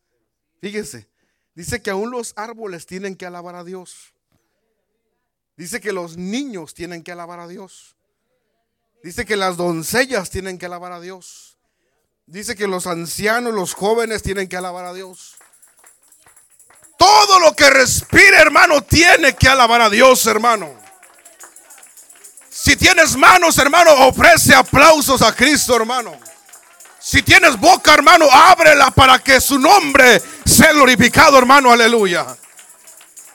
fíjese, 0.60 1.08
dice 1.56 1.82
que 1.82 1.89
aún 1.89 2.12
los 2.12 2.34
árboles 2.36 2.86
tienen 2.86 3.15
que 3.15 3.25
alabar 3.25 3.56
a 3.56 3.63
Dios. 3.63 4.13
Dice 5.56 5.79
que 5.79 5.94
los 5.94 6.17
niños 6.17 6.74
tienen 6.74 7.01
que 7.01 7.13
alabar 7.13 7.39
a 7.39 7.48
Dios. 7.48 7.96
Dice 9.03 9.24
que 9.24 9.38
las 9.38 9.56
doncellas 9.56 10.32
tienen 10.32 10.58
que 10.58 10.65
alabar 10.65 10.91
a 10.91 11.00
Dios. 11.00 11.58
Dice 12.25 12.58
que 12.58 12.67
los 12.67 12.88
ancianos, 12.88 13.53
los 13.53 13.74
jóvenes 13.74 14.22
tienen 14.22 14.50
que 14.50 14.58
alabar 14.58 14.84
a 14.84 14.94
Dios. 14.94 15.37
Todo 16.98 17.39
lo 17.39 17.56
que 17.56 17.70
respire, 17.70 18.38
hermano, 18.38 18.82
tiene 18.82 19.36
que 19.36 19.48
alabar 19.48 19.82
a 19.82 19.89
Dios, 19.89 20.25
hermano. 20.25 20.75
Si 22.50 22.75
tienes 22.75 23.16
manos, 23.16 23.58
hermano, 23.60 23.92
ofrece 24.08 24.56
aplausos 24.56 25.22
a 25.22 25.34
Cristo, 25.34 25.75
hermano. 25.75 26.18
Si 27.00 27.22
tienes 27.22 27.58
boca, 27.58 27.94
hermano, 27.94 28.27
ábrela 28.30 28.92
para 28.92 29.20
que 29.20 29.39
su 29.39 29.60
nombre 29.60 30.22
sea 30.44 30.74
glorificado, 30.74 31.38
hermano. 31.38 31.72
Aleluya. 31.72 32.25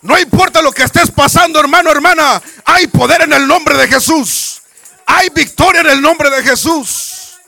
No 0.02 0.18
importa 0.18 0.60
lo 0.60 0.72
que 0.72 0.82
estés 0.82 1.12
pasando, 1.12 1.60
hermano, 1.60 1.90
hermana, 1.90 2.42
hay 2.64 2.88
poder 2.88 3.22
en 3.22 3.32
el 3.32 3.46
nombre 3.46 3.76
de 3.76 3.86
Jesús. 3.86 4.60
Hay 5.06 5.28
victoria 5.28 5.82
en 5.82 5.90
el 5.90 6.02
nombre 6.02 6.28
de 6.28 6.42
Jesús. 6.42 7.38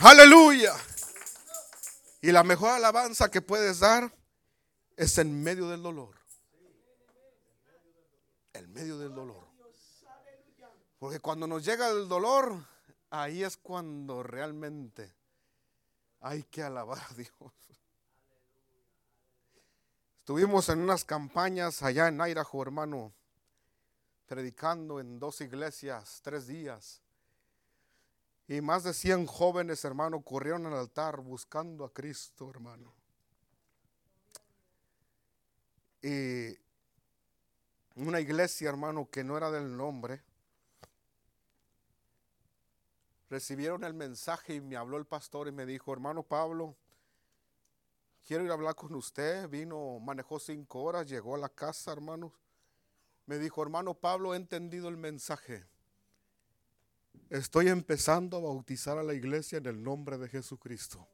Aleluya. 0.00 0.72
Y 2.22 2.32
la 2.32 2.42
mejor 2.42 2.70
alabanza 2.70 3.30
que 3.30 3.42
puedes 3.42 3.80
dar 3.80 4.10
es 4.96 5.18
en 5.18 5.42
medio 5.42 5.68
del 5.68 5.82
dolor. 5.82 6.14
En 8.52 8.72
medio 8.72 8.98
del 8.98 9.14
dolor. 9.14 9.52
Porque 10.98 11.20
cuando 11.20 11.46
nos 11.46 11.64
llega 11.64 11.88
el 11.90 12.08
dolor, 12.08 12.64
ahí 13.10 13.42
es 13.42 13.56
cuando 13.56 14.22
realmente 14.22 15.12
hay 16.20 16.44
que 16.44 16.62
alabar 16.62 16.98
a 17.10 17.14
Dios. 17.14 17.52
Estuvimos 20.20 20.68
en 20.68 20.78
unas 20.78 21.04
campañas 21.04 21.82
allá 21.82 22.06
en 22.06 22.20
Idaho, 22.20 22.62
hermano, 22.62 23.12
predicando 24.28 25.00
en 25.00 25.18
dos 25.18 25.40
iglesias, 25.40 26.20
tres 26.22 26.46
días. 26.46 27.02
Y 28.46 28.60
más 28.60 28.84
de 28.84 28.94
100 28.94 29.26
jóvenes, 29.26 29.84
hermano, 29.84 30.20
corrieron 30.22 30.66
al 30.66 30.74
altar 30.74 31.20
buscando 31.20 31.84
a 31.84 31.92
Cristo, 31.92 32.48
hermano. 32.48 33.01
Y 36.02 36.58
una 37.94 38.20
iglesia, 38.20 38.68
hermano, 38.68 39.08
que 39.10 39.22
no 39.22 39.36
era 39.36 39.50
del 39.50 39.76
nombre, 39.76 40.20
recibieron 43.30 43.84
el 43.84 43.94
mensaje 43.94 44.56
y 44.56 44.60
me 44.60 44.76
habló 44.76 44.98
el 44.98 45.06
pastor 45.06 45.48
y 45.48 45.52
me 45.52 45.64
dijo, 45.64 45.92
hermano 45.92 46.22
Pablo, 46.22 46.76
quiero 48.26 48.44
ir 48.44 48.50
a 48.50 48.54
hablar 48.54 48.74
con 48.74 48.94
usted. 48.94 49.48
Vino, 49.48 49.98
manejó 50.00 50.38
cinco 50.38 50.82
horas, 50.82 51.08
llegó 51.08 51.36
a 51.36 51.38
la 51.38 51.48
casa, 51.48 51.92
hermanos. 51.92 52.32
Me 53.26 53.38
dijo, 53.38 53.62
hermano 53.62 53.94
Pablo, 53.94 54.34
he 54.34 54.36
entendido 54.36 54.88
el 54.88 54.96
mensaje. 54.96 55.64
Estoy 57.30 57.68
empezando 57.68 58.36
a 58.36 58.40
bautizar 58.40 58.98
a 58.98 59.02
la 59.02 59.14
iglesia 59.14 59.58
en 59.58 59.66
el 59.66 59.82
nombre 59.82 60.18
de 60.18 60.28
Jesucristo. 60.28 61.06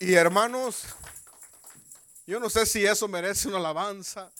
Y 0.00 0.14
hermanos, 0.14 0.84
yo 2.26 2.40
no 2.40 2.48
sé 2.48 2.66
si 2.66 2.84
eso 2.84 3.06
merece 3.08 3.48
una 3.48 3.58
alabanza. 3.58 4.32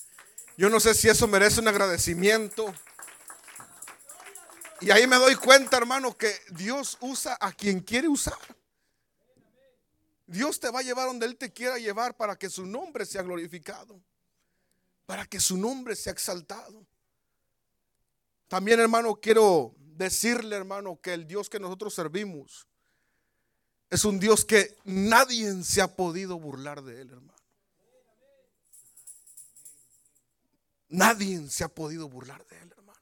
Yo 0.57 0.69
no 0.69 0.79
sé 0.79 0.93
si 0.93 1.09
eso 1.09 1.27
merece 1.27 1.59
un 1.59 1.67
agradecimiento. 1.67 2.73
Y 4.81 4.91
ahí 4.91 5.07
me 5.07 5.17
doy 5.17 5.35
cuenta, 5.35 5.77
hermano, 5.77 6.17
que 6.17 6.33
Dios 6.51 6.97
usa 7.01 7.37
a 7.39 7.51
quien 7.51 7.79
quiere 7.81 8.07
usar. 8.07 8.37
Dios 10.27 10.59
te 10.59 10.69
va 10.69 10.79
a 10.79 10.83
llevar 10.83 11.07
donde 11.07 11.25
Él 11.25 11.37
te 11.37 11.51
quiera 11.51 11.77
llevar 11.77 12.15
para 12.15 12.35
que 12.35 12.49
su 12.49 12.65
nombre 12.65 13.05
sea 13.05 13.21
glorificado, 13.21 14.01
para 15.05 15.25
que 15.25 15.39
su 15.39 15.57
nombre 15.57 15.95
sea 15.95 16.13
exaltado. 16.13 16.85
También, 18.47 18.79
hermano, 18.79 19.15
quiero 19.15 19.75
decirle, 19.77 20.55
hermano, 20.55 20.99
que 21.01 21.13
el 21.13 21.27
Dios 21.27 21.49
que 21.49 21.59
nosotros 21.59 21.93
servimos 21.93 22.67
es 23.89 24.03
un 24.03 24.19
Dios 24.19 24.43
que 24.43 24.75
nadie 24.83 25.63
se 25.63 25.81
ha 25.81 25.95
podido 25.95 26.39
burlar 26.39 26.81
de 26.81 27.01
él, 27.01 27.09
hermano. 27.11 27.34
Nadie 30.89 31.47
se 31.49 31.63
ha 31.63 31.69
podido 31.69 32.07
burlar 32.07 32.45
de 32.47 32.61
él, 32.61 32.71
hermano. 32.71 32.99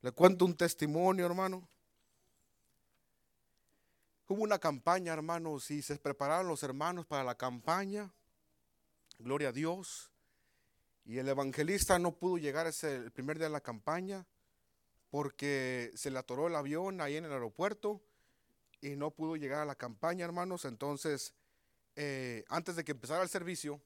Le 0.00 0.12
cuento 0.12 0.44
un 0.44 0.56
testimonio, 0.56 1.26
hermano. 1.26 1.68
Hubo 4.28 4.42
una 4.42 4.58
campaña, 4.58 5.12
hermanos, 5.12 5.70
y 5.70 5.82
se 5.82 5.98
prepararon 5.98 6.48
los 6.48 6.62
hermanos 6.62 7.06
para 7.06 7.24
la 7.24 7.34
campaña. 7.34 8.12
Gloria 9.18 9.48
a 9.50 9.52
Dios. 9.52 10.10
Y 11.04 11.18
el 11.18 11.28
evangelista 11.28 11.98
no 11.98 12.12
pudo 12.12 12.38
llegar 12.38 12.66
ese, 12.66 12.96
el 12.96 13.12
primer 13.12 13.38
día 13.38 13.48
de 13.48 13.52
la 13.52 13.60
campaña 13.60 14.26
porque 15.10 15.92
se 15.94 16.10
le 16.10 16.18
atoró 16.18 16.48
el 16.48 16.56
avión 16.56 17.00
ahí 17.00 17.16
en 17.16 17.24
el 17.24 17.32
aeropuerto 17.32 18.02
y 18.80 18.96
no 18.96 19.12
pudo 19.12 19.36
llegar 19.36 19.60
a 19.60 19.64
la 19.64 19.76
campaña, 19.76 20.24
hermanos. 20.24 20.64
Entonces, 20.64 21.34
eh, 21.94 22.44
antes 22.48 22.74
de 22.74 22.84
que 22.84 22.92
empezara 22.92 23.22
el 23.22 23.28
servicio, 23.28 23.80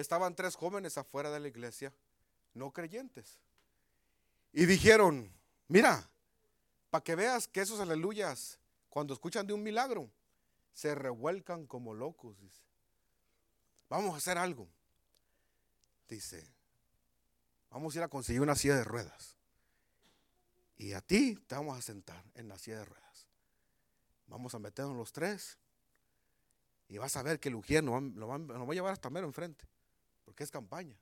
estaban 0.00 0.34
tres 0.34 0.56
jóvenes 0.56 0.98
afuera 0.98 1.30
de 1.30 1.40
la 1.40 1.48
iglesia, 1.48 1.92
no 2.54 2.72
creyentes. 2.72 3.38
Y 4.52 4.66
dijeron, 4.66 5.32
mira, 5.68 6.08
para 6.90 7.04
que 7.04 7.14
veas 7.14 7.48
que 7.48 7.60
esos 7.60 7.80
aleluyas, 7.80 8.58
cuando 8.88 9.14
escuchan 9.14 9.46
de 9.46 9.52
un 9.52 9.62
milagro, 9.62 10.10
se 10.72 10.94
revuelcan 10.94 11.66
como 11.66 11.94
locos. 11.94 12.36
Vamos 13.88 14.14
a 14.14 14.18
hacer 14.18 14.38
algo. 14.38 14.68
Dice, 16.08 16.46
vamos 17.70 17.94
a 17.94 17.98
ir 17.98 18.04
a 18.04 18.08
conseguir 18.08 18.42
una 18.42 18.54
silla 18.54 18.76
de 18.76 18.84
ruedas. 18.84 19.36
Y 20.76 20.92
a 20.92 21.00
ti 21.00 21.36
te 21.46 21.54
vamos 21.54 21.78
a 21.78 21.82
sentar 21.82 22.22
en 22.34 22.48
la 22.48 22.58
silla 22.58 22.78
de 22.78 22.84
ruedas. 22.84 23.26
Vamos 24.26 24.54
a 24.54 24.58
meternos 24.58 24.96
los 24.96 25.12
tres. 25.12 25.58
Y 26.88 26.98
vas 26.98 27.16
a 27.16 27.22
ver 27.22 27.40
que 27.40 27.48
el 27.48 27.54
Ujier 27.54 27.82
nos 27.82 27.94
va, 27.94 28.38
va, 28.38 28.72
a 28.72 28.74
llevar 28.74 28.92
hasta 28.92 29.10
mero 29.10 29.26
enfrente. 29.26 29.66
Porque 30.26 30.44
es 30.44 30.50
campaña. 30.50 30.98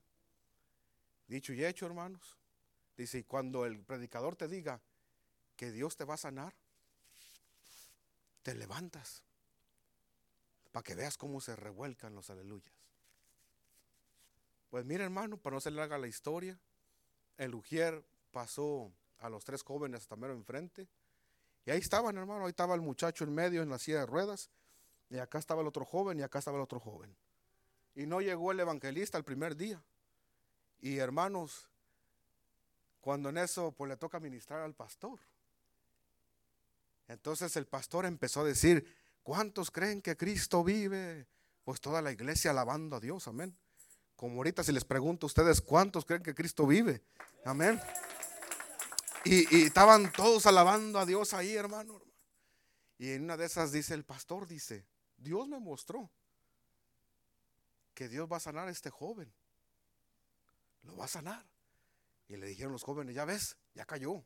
Dicho 1.26 1.52
y 1.52 1.64
hecho, 1.64 1.86
hermanos. 1.86 2.38
Dice, 2.96 3.18
y 3.18 3.24
cuando 3.24 3.66
el 3.66 3.80
predicador 3.80 4.36
te 4.36 4.46
diga 4.46 4.80
que 5.56 5.72
Dios 5.72 5.96
te 5.96 6.04
va 6.04 6.14
a 6.14 6.18
sanar, 6.18 6.54
te 8.44 8.54
levantas 8.54 9.24
para 10.70 10.84
que 10.84 10.94
veas 10.94 11.16
cómo 11.16 11.40
se 11.40 11.56
revuelcan 11.56 12.14
los 12.14 12.30
aleluyas. 12.30 12.74
Pues 14.70 14.84
mira, 14.84 15.04
hermano, 15.04 15.36
para 15.36 15.54
no 15.54 15.60
se 15.60 15.70
le 15.70 15.80
haga 15.80 15.98
la 15.98 16.06
historia, 16.06 16.58
el 17.38 17.54
Ujier 17.54 18.04
pasó 18.30 18.92
a 19.20 19.28
los 19.28 19.44
tres 19.44 19.62
jóvenes 19.62 20.00
hasta 20.00 20.16
mero 20.16 20.34
enfrente. 20.34 20.88
Y 21.64 21.70
ahí 21.70 21.78
estaban, 21.78 22.18
hermano, 22.18 22.44
ahí 22.44 22.50
estaba 22.50 22.74
el 22.74 22.82
muchacho 22.82 23.24
en 23.24 23.34
medio 23.34 23.62
en 23.62 23.70
la 23.70 23.78
silla 23.78 24.00
de 24.00 24.06
ruedas. 24.06 24.50
Y 25.10 25.18
acá 25.18 25.38
estaba 25.38 25.62
el 25.62 25.68
otro 25.68 25.84
joven 25.84 26.18
y 26.18 26.22
acá 26.22 26.40
estaba 26.40 26.58
el 26.58 26.62
otro 26.62 26.80
joven. 26.80 27.16
Y 27.94 28.06
no 28.06 28.20
llegó 28.20 28.52
el 28.52 28.60
evangelista 28.60 29.18
el 29.18 29.24
primer 29.24 29.56
día. 29.56 29.82
Y 30.80 30.98
hermanos, 30.98 31.70
cuando 33.00 33.28
en 33.28 33.38
eso 33.38 33.72
pues 33.72 33.88
le 33.88 33.96
toca 33.96 34.18
ministrar 34.20 34.60
al 34.60 34.74
pastor. 34.74 35.20
Entonces 37.06 37.56
el 37.56 37.66
pastor 37.66 38.06
empezó 38.06 38.40
a 38.40 38.44
decir, 38.44 38.86
¿cuántos 39.22 39.70
creen 39.70 40.02
que 40.02 40.16
Cristo 40.16 40.64
vive? 40.64 41.26
Pues 41.64 41.80
toda 41.80 42.02
la 42.02 42.12
iglesia 42.12 42.50
alabando 42.50 42.96
a 42.96 43.00
Dios, 43.00 43.28
amén. 43.28 43.56
Como 44.16 44.36
ahorita 44.36 44.64
si 44.64 44.72
les 44.72 44.84
pregunto 44.84 45.26
a 45.26 45.28
ustedes, 45.28 45.60
¿cuántos 45.60 46.04
creen 46.04 46.22
que 46.22 46.34
Cristo 46.34 46.66
vive? 46.66 47.02
Amén. 47.44 47.80
Y, 49.24 49.56
y, 49.56 49.62
estaban 49.64 50.12
todos 50.12 50.46
alabando 50.46 50.98
a 50.98 51.06
Dios 51.06 51.32
ahí, 51.34 51.54
hermano. 51.54 52.00
Y 52.98 53.10
en 53.10 53.24
una 53.24 53.36
de 53.36 53.46
esas 53.46 53.72
dice 53.72 53.94
el 53.94 54.04
pastor, 54.04 54.46
dice, 54.46 54.86
Dios 55.16 55.48
me 55.48 55.58
mostró 55.58 56.10
que 57.94 58.08
Dios 58.08 58.28
va 58.30 58.36
a 58.36 58.40
sanar 58.40 58.68
a 58.68 58.70
este 58.70 58.90
joven. 58.90 59.32
Lo 60.82 60.96
va 60.96 61.06
a 61.06 61.08
sanar. 61.08 61.44
Y 62.28 62.36
le 62.36 62.46
dijeron 62.46 62.72
los 62.72 62.82
jóvenes, 62.82 63.14
ya 63.14 63.24
ves, 63.24 63.56
ya 63.74 63.84
cayó. 63.84 64.24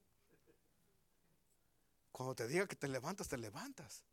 Cuando 2.13 2.35
te 2.35 2.49
diga 2.49 2.67
que 2.67 2.77
te 2.77 2.89
levantas, 2.89 3.29
te 3.29 3.37
levantas. 3.37 4.05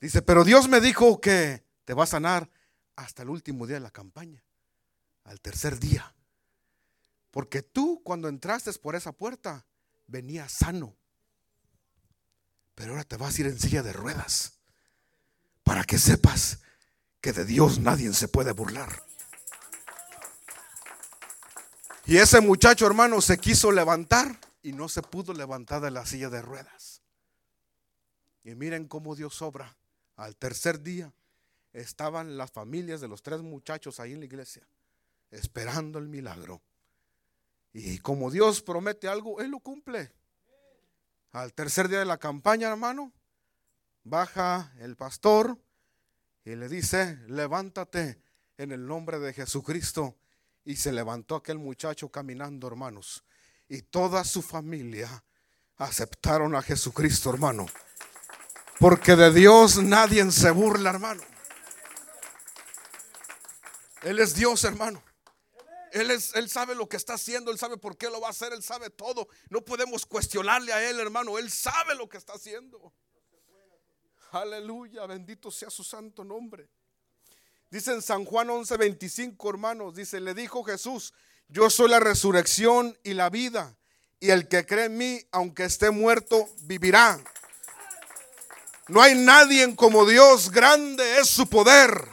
Dice, 0.00 0.22
pero 0.22 0.44
Dios 0.44 0.68
me 0.68 0.80
dijo 0.80 1.20
que 1.20 1.64
te 1.84 1.94
va 1.94 2.04
a 2.04 2.06
sanar 2.06 2.50
hasta 2.96 3.22
el 3.22 3.30
último 3.30 3.66
día 3.66 3.76
de 3.76 3.80
la 3.80 3.90
campaña, 3.90 4.42
al 5.24 5.40
tercer 5.40 5.78
día. 5.78 6.14
Porque 7.30 7.62
tú 7.62 8.00
cuando 8.04 8.28
entraste 8.28 8.72
por 8.74 8.94
esa 8.94 9.12
puerta, 9.12 9.66
venías 10.06 10.52
sano. 10.52 10.96
Pero 12.74 12.92
ahora 12.92 13.04
te 13.04 13.16
vas 13.16 13.36
a 13.36 13.40
ir 13.40 13.46
en 13.46 13.58
silla 13.58 13.82
de 13.82 13.92
ruedas. 13.92 14.58
Para 15.62 15.84
que 15.84 15.98
sepas 15.98 16.60
que 17.24 17.32
de 17.32 17.46
Dios 17.46 17.78
nadie 17.78 18.12
se 18.12 18.28
puede 18.28 18.52
burlar. 18.52 19.02
Y 22.04 22.18
ese 22.18 22.42
muchacho 22.42 22.86
hermano 22.86 23.22
se 23.22 23.38
quiso 23.38 23.72
levantar 23.72 24.38
y 24.62 24.72
no 24.72 24.90
se 24.90 25.00
pudo 25.00 25.32
levantar 25.32 25.80
de 25.80 25.90
la 25.90 26.04
silla 26.04 26.28
de 26.28 26.42
ruedas. 26.42 27.00
Y 28.44 28.54
miren 28.54 28.88
cómo 28.88 29.16
Dios 29.16 29.40
obra. 29.40 29.74
Al 30.16 30.36
tercer 30.36 30.82
día 30.82 31.14
estaban 31.72 32.36
las 32.36 32.52
familias 32.52 33.00
de 33.00 33.08
los 33.08 33.22
tres 33.22 33.40
muchachos 33.40 34.00
ahí 34.00 34.12
en 34.12 34.20
la 34.20 34.26
iglesia, 34.26 34.68
esperando 35.30 35.98
el 35.98 36.08
milagro. 36.08 36.60
Y 37.72 38.00
como 38.00 38.30
Dios 38.30 38.60
promete 38.60 39.08
algo, 39.08 39.40
Él 39.40 39.50
lo 39.50 39.60
cumple. 39.60 40.12
Al 41.32 41.54
tercer 41.54 41.88
día 41.88 42.00
de 42.00 42.04
la 42.04 42.18
campaña, 42.18 42.68
hermano, 42.68 43.12
baja 44.02 44.74
el 44.78 44.94
pastor 44.94 45.58
y 46.44 46.56
le 46.56 46.68
dice, 46.68 47.18
levántate 47.26 48.20
en 48.58 48.72
el 48.72 48.86
nombre 48.86 49.18
de 49.18 49.32
Jesucristo. 49.32 50.16
Y 50.66 50.76
se 50.76 50.92
levantó 50.92 51.36
aquel 51.36 51.58
muchacho 51.58 52.10
caminando, 52.10 52.66
hermanos. 52.66 53.24
Y 53.68 53.82
toda 53.82 54.24
su 54.24 54.42
familia 54.42 55.24
aceptaron 55.76 56.54
a 56.54 56.62
Jesucristo, 56.62 57.30
hermano. 57.30 57.66
Porque 58.78 59.16
de 59.16 59.32
Dios 59.32 59.82
nadie 59.82 60.30
se 60.30 60.50
burla, 60.50 60.90
hermano. 60.90 61.22
Él 64.02 64.18
es 64.18 64.34
Dios, 64.34 64.64
hermano. 64.64 65.02
Él, 65.92 66.10
es, 66.10 66.34
él 66.34 66.50
sabe 66.50 66.74
lo 66.74 66.88
que 66.88 66.96
está 66.96 67.14
haciendo, 67.14 67.52
Él 67.52 67.58
sabe 67.58 67.76
por 67.76 67.96
qué 67.96 68.10
lo 68.10 68.20
va 68.20 68.26
a 68.26 68.30
hacer, 68.30 68.52
Él 68.52 68.62
sabe 68.62 68.90
todo. 68.90 69.28
No 69.48 69.64
podemos 69.64 70.04
cuestionarle 70.04 70.72
a 70.72 70.90
Él, 70.90 70.98
hermano. 70.98 71.38
Él 71.38 71.50
sabe 71.50 71.94
lo 71.94 72.08
que 72.08 72.16
está 72.16 72.32
haciendo. 72.34 72.92
Aleluya, 74.34 75.06
bendito 75.06 75.48
sea 75.48 75.70
su 75.70 75.84
santo 75.84 76.24
nombre. 76.24 76.68
Dice 77.70 77.92
en 77.92 78.02
San 78.02 78.24
Juan 78.24 78.48
11:25, 78.48 79.48
hermanos, 79.48 79.94
dice, 79.94 80.20
le 80.20 80.34
dijo 80.34 80.64
Jesús, 80.64 81.14
yo 81.48 81.70
soy 81.70 81.88
la 81.88 82.00
resurrección 82.00 82.98
y 83.04 83.14
la 83.14 83.30
vida, 83.30 83.76
y 84.18 84.30
el 84.30 84.48
que 84.48 84.66
cree 84.66 84.86
en 84.86 84.96
mí, 84.98 85.20
aunque 85.30 85.64
esté 85.64 85.90
muerto, 85.90 86.48
vivirá. 86.62 87.20
No 88.88 89.00
hay 89.00 89.14
nadie 89.14 89.76
como 89.76 90.04
Dios, 90.04 90.50
grande 90.50 91.20
es 91.20 91.28
su 91.28 91.48
poder. 91.48 92.08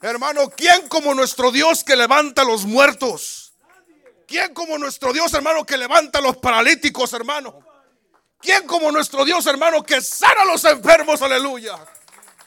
Hermano, 0.00 0.48
¿quién 0.50 0.88
como 0.88 1.14
nuestro 1.14 1.52
Dios 1.52 1.84
que 1.84 1.96
levanta 1.96 2.42
a 2.42 2.44
los 2.46 2.64
muertos? 2.64 3.52
¿Quién 4.26 4.54
como 4.54 4.78
nuestro 4.78 5.12
Dios, 5.12 5.34
hermano, 5.34 5.66
que 5.66 5.76
levanta 5.76 6.18
a 6.18 6.22
los 6.22 6.38
paralíticos, 6.38 7.12
hermano? 7.12 7.67
¿Quién 8.40 8.66
como 8.66 8.92
nuestro 8.92 9.24
Dios, 9.24 9.46
hermano, 9.46 9.82
que 9.82 10.00
sana 10.00 10.42
a 10.42 10.44
los 10.44 10.64
enfermos? 10.64 11.20
Aleluya. 11.22 11.76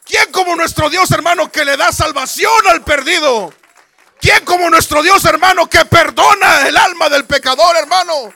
¿Quién 0.06 0.32
como 0.32 0.56
nuestro 0.56 0.90
Dios, 0.90 1.12
hermano, 1.12 1.52
que 1.52 1.66
le 1.66 1.78
da 1.78 1.92
salvación 1.92 2.68
al 2.70 2.84
perdido? 2.84 3.54
¿Quién 4.20 4.46
como 4.46 4.70
nuestro 4.70 5.02
Dios, 5.02 5.26
hermano, 5.26 5.70
que 5.70 5.84
perdona 5.86 6.68
el 6.68 6.78
alma 6.78 7.10
del 7.10 7.26
pecador, 7.26 7.76
hermano? 7.76 8.34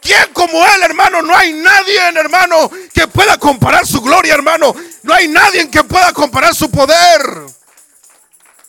¿Quién 0.00 0.32
como 0.32 0.64
Él, 0.64 0.82
hermano? 0.82 1.22
No 1.22 1.36
hay 1.36 1.52
nadie, 1.52 1.98
hermano, 2.14 2.70
que 2.94 3.08
pueda 3.08 3.36
comparar 3.36 3.86
su 3.86 4.00
gloria, 4.00 4.34
hermano. 4.34 4.74
No 5.02 5.12
hay 5.12 5.28
nadie 5.28 5.68
que 5.70 5.84
pueda 5.84 6.12
comparar 6.12 6.54
su 6.54 6.70
poder. 6.70 7.46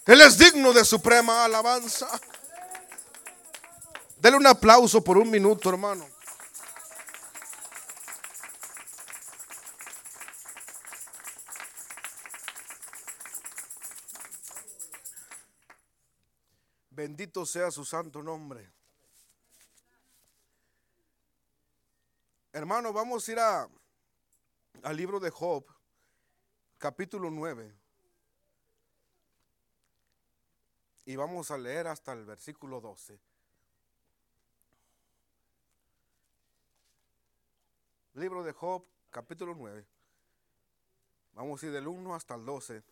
Él 0.05 0.21
es 0.21 0.38
digno 0.38 0.73
de 0.73 0.84
suprema 0.84 1.45
alabanza. 1.45 2.08
Dele 4.17 4.38
un 4.38 4.47
aplauso 4.47 5.03
por 5.03 5.17
un 5.17 5.29
minuto, 5.29 5.69
hermano. 5.69 6.09
Bendito 17.00 17.46
sea 17.46 17.72
su 17.72 17.86
santo 17.86 18.22
nombre. 18.22 18.70
Hermano, 22.52 22.92
vamos 22.92 23.26
a 23.26 23.32
ir 23.32 23.40
a, 23.40 23.70
al 24.84 24.98
libro 24.98 25.22
de 25.22 25.30
Job, 25.30 25.66
capítulo 26.78 27.32
9. 27.32 27.74
Y 31.06 31.16
vamos 31.16 31.50
a 31.52 31.58
leer 31.58 31.88
hasta 31.88 32.12
el 32.12 32.26
versículo 32.26 32.82
12. 32.82 33.18
Libro 38.16 38.44
de 38.44 38.52
Job, 38.52 38.84
capítulo 39.10 39.56
9. 39.56 39.88
Vamos 41.32 41.64
a 41.64 41.66
ir 41.66 41.72
del 41.72 41.88
1 41.88 42.14
hasta 42.14 42.36
el 42.36 42.44
12. 42.44 42.84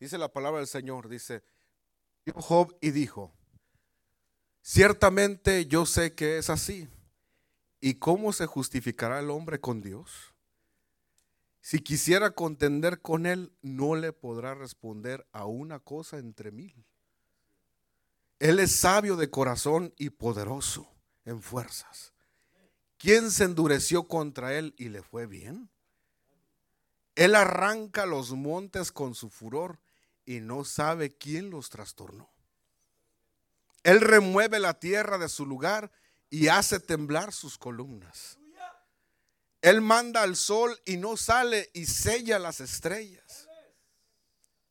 Dice 0.00 0.18
la 0.18 0.26
palabra 0.26 0.58
del 0.58 0.66
Señor, 0.66 1.08
dice, 1.08 1.44
Job 2.34 2.76
y 2.80 2.90
dijo, 2.90 3.32
ciertamente 4.62 5.66
yo 5.66 5.86
sé 5.86 6.14
que 6.14 6.38
es 6.38 6.50
así. 6.50 6.88
¿Y 7.80 7.94
cómo 7.94 8.32
se 8.32 8.46
justificará 8.46 9.20
el 9.20 9.30
hombre 9.30 9.60
con 9.60 9.80
Dios? 9.80 10.34
Si 11.60 11.80
quisiera 11.80 12.30
contender 12.30 13.00
con 13.00 13.26
él, 13.26 13.52
no 13.60 13.96
le 13.96 14.12
podrá 14.12 14.54
responder 14.54 15.26
a 15.32 15.46
una 15.46 15.78
cosa 15.78 16.18
entre 16.18 16.50
mil. 16.50 16.84
Él 18.38 18.58
es 18.60 18.76
sabio 18.76 19.16
de 19.16 19.30
corazón 19.30 19.92
y 19.96 20.10
poderoso 20.10 20.88
en 21.24 21.42
fuerzas. 21.42 22.12
¿Quién 22.98 23.30
se 23.30 23.44
endureció 23.44 24.06
contra 24.08 24.54
él 24.54 24.74
y 24.78 24.88
le 24.88 25.02
fue 25.02 25.26
bien? 25.26 25.70
Él 27.14 27.34
arranca 27.34 28.06
los 28.06 28.32
montes 28.32 28.92
con 28.92 29.14
su 29.14 29.30
furor 29.30 29.78
y 30.26 30.40
no 30.40 30.64
sabe 30.64 31.16
quién 31.16 31.50
los 31.50 31.70
trastornó. 31.70 32.28
Él 33.84 34.00
remueve 34.00 34.58
la 34.58 34.74
tierra 34.78 35.16
de 35.16 35.28
su 35.28 35.46
lugar 35.46 35.92
y 36.28 36.48
hace 36.48 36.80
temblar 36.80 37.32
sus 37.32 37.56
columnas. 37.56 38.36
Él 39.62 39.80
manda 39.80 40.22
al 40.22 40.36
sol 40.36 40.80
y 40.84 40.96
no 40.96 41.16
sale 41.16 41.70
y 41.72 41.86
sella 41.86 42.38
las 42.38 42.60
estrellas. 42.60 43.48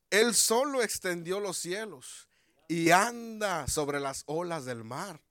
Él 0.10 0.36
solo 0.36 0.84
extendió 0.84 1.40
los 1.40 1.58
cielos 1.58 2.28
y 2.68 2.92
anda 2.92 3.68
sobre 3.68 4.00
las 4.00 4.24
olas 4.28 4.66
del 4.66 4.84
mar. 4.84 5.22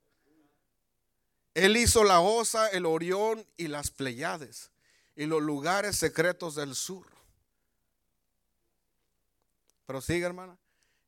Él 1.55 1.77
hizo 1.77 2.05
la 2.05 2.21
osa, 2.21 2.69
el 2.69 2.85
orión 2.85 3.47
y 3.57 3.69
las 3.69 3.91
pleiades 3.91 4.73
y 5.15 5.27
los 5.27 5.43
lugares 5.43 5.97
secretos 5.97 6.55
del 6.57 6.75
sur. 6.75 7.14
Pero 9.87 10.01
sigue, 10.01 10.25
hermana. 10.25 10.59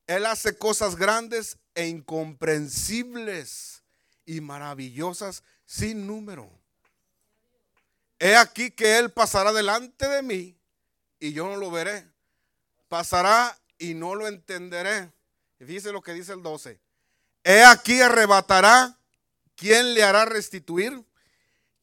Él 0.07 0.27
hace 0.27 0.57
cosas 0.57 0.97
grandes 0.97 1.59
e 1.75 1.87
incomprensibles 1.87 3.83
y 4.25 4.41
maravillosas 4.41 5.43
sin 5.65 6.07
número. 6.07 6.51
He 8.19 8.37
aquí 8.37 8.71
que 8.71 8.99
Él 8.99 9.11
pasará 9.11 9.53
delante 9.53 10.09
de 10.09 10.23
mí 10.23 10.59
y 11.19 11.33
yo 11.33 11.47
no 11.47 11.57
lo 11.57 11.71
veré. 11.71 12.07
Pasará 12.89 13.59
y 13.79 13.95
no 13.95 14.15
lo 14.15 14.29
entenderé. 14.29 15.12
Dice 15.59 15.93
lo 15.93 16.03
que 16.03 16.12
dice 16.12 16.33
el 16.33 16.43
12. 16.43 16.81
He 17.45 17.65
aquí 17.65 18.01
arrebatará. 18.01 18.99
¿Quién 19.55 19.95
le 19.95 20.03
hará 20.03 20.27
restituir? 20.27 21.03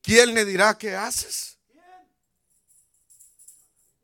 ¿Quién 0.02 0.34
le 0.34 0.46
dirá 0.46 0.78
qué 0.78 0.96
haces? 0.96 1.58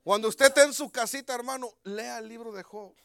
Cuando 0.10 0.28
usted 0.28 0.48
esté 0.48 0.64
en 0.64 0.74
su 0.74 0.90
casita, 0.90 1.36
hermano, 1.36 1.72
lea 1.84 2.18
el 2.18 2.28
libro 2.28 2.52
de 2.52 2.64
Job. 2.64 2.96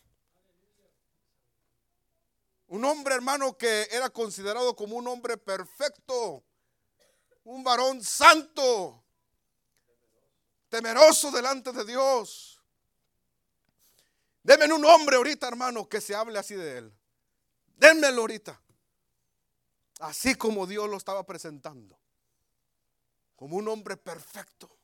Un 2.68 2.82
hombre, 2.86 3.14
hermano, 3.14 3.58
que 3.58 3.86
era 3.90 4.08
considerado 4.08 4.74
como 4.74 4.96
un 4.96 5.06
hombre 5.06 5.36
perfecto, 5.36 6.42
un 7.44 7.62
varón 7.62 8.02
santo, 8.02 9.04
temeroso 10.70 11.30
delante 11.30 11.72
de 11.72 11.84
Dios. 11.84 12.58
Denme 14.42 14.72
un 14.72 14.86
hombre 14.86 15.16
ahorita, 15.16 15.46
hermano, 15.46 15.86
que 15.86 16.00
se 16.00 16.14
hable 16.14 16.38
así 16.38 16.54
de 16.54 16.78
él. 16.78 16.98
Denmelo 17.76 18.22
ahorita. 18.22 18.58
Así 20.00 20.36
como 20.36 20.66
Dios 20.66 20.88
lo 20.88 20.96
estaba 20.96 21.26
presentando. 21.26 22.00
Como 23.36 23.56
un 23.56 23.68
hombre 23.68 23.98
perfecto, 23.98 24.74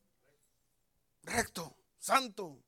recto, 1.23 1.80
santo. 2.01 2.59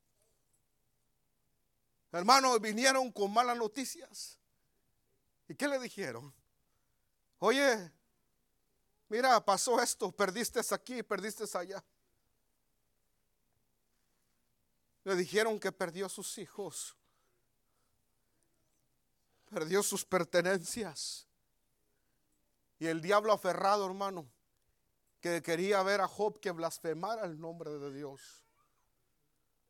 Hermanos, 2.13 2.61
vinieron 2.61 3.11
con 3.11 3.33
malas 3.33 3.57
noticias. 3.57 4.39
¿Y 5.49 5.55
qué 5.55 5.67
le 5.67 5.79
dijeron? 5.79 6.33
Oye, 7.39 7.91
mira, 9.09 9.45
pasó 9.45 9.81
esto, 9.81 10.13
perdiste 10.13 10.61
aquí, 10.71 11.03
perdiste 11.03 11.45
allá. 11.59 11.83
Le 15.05 15.17
dijeron 15.17 15.59
que 15.59 15.73
perdió 15.73 16.09
sus 16.09 16.39
hijos, 16.39 16.95
perdió 19.51 19.83
sus 19.83 20.05
pertenencias. 20.05 21.27
Y 22.79 22.87
el 22.87 23.01
diablo 23.01 23.33
aferrado, 23.33 23.87
hermano, 23.87 24.27
que 25.21 25.43
quería 25.43 25.83
ver 25.83 26.01
a 26.01 26.09
Job 26.09 26.39
que 26.41 26.51
blasfemara 26.51 27.25
el 27.25 27.41
nombre 27.41 27.71
de 27.71 27.93
Dios. 27.93 28.42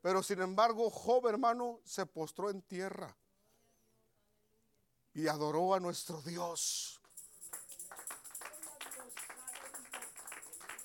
Pero 0.03 0.21
sin 0.23 0.43
embargo, 0.43 0.91
Job, 0.91 1.29
hermano, 1.29 1.81
se 1.85 2.05
postró 2.05 2.51
en 2.51 2.61
tierra 2.63 3.17
y 5.15 5.29
adoró 5.29 5.75
a 5.75 5.81
nuestro 5.81 6.21
Dios. 6.23 7.01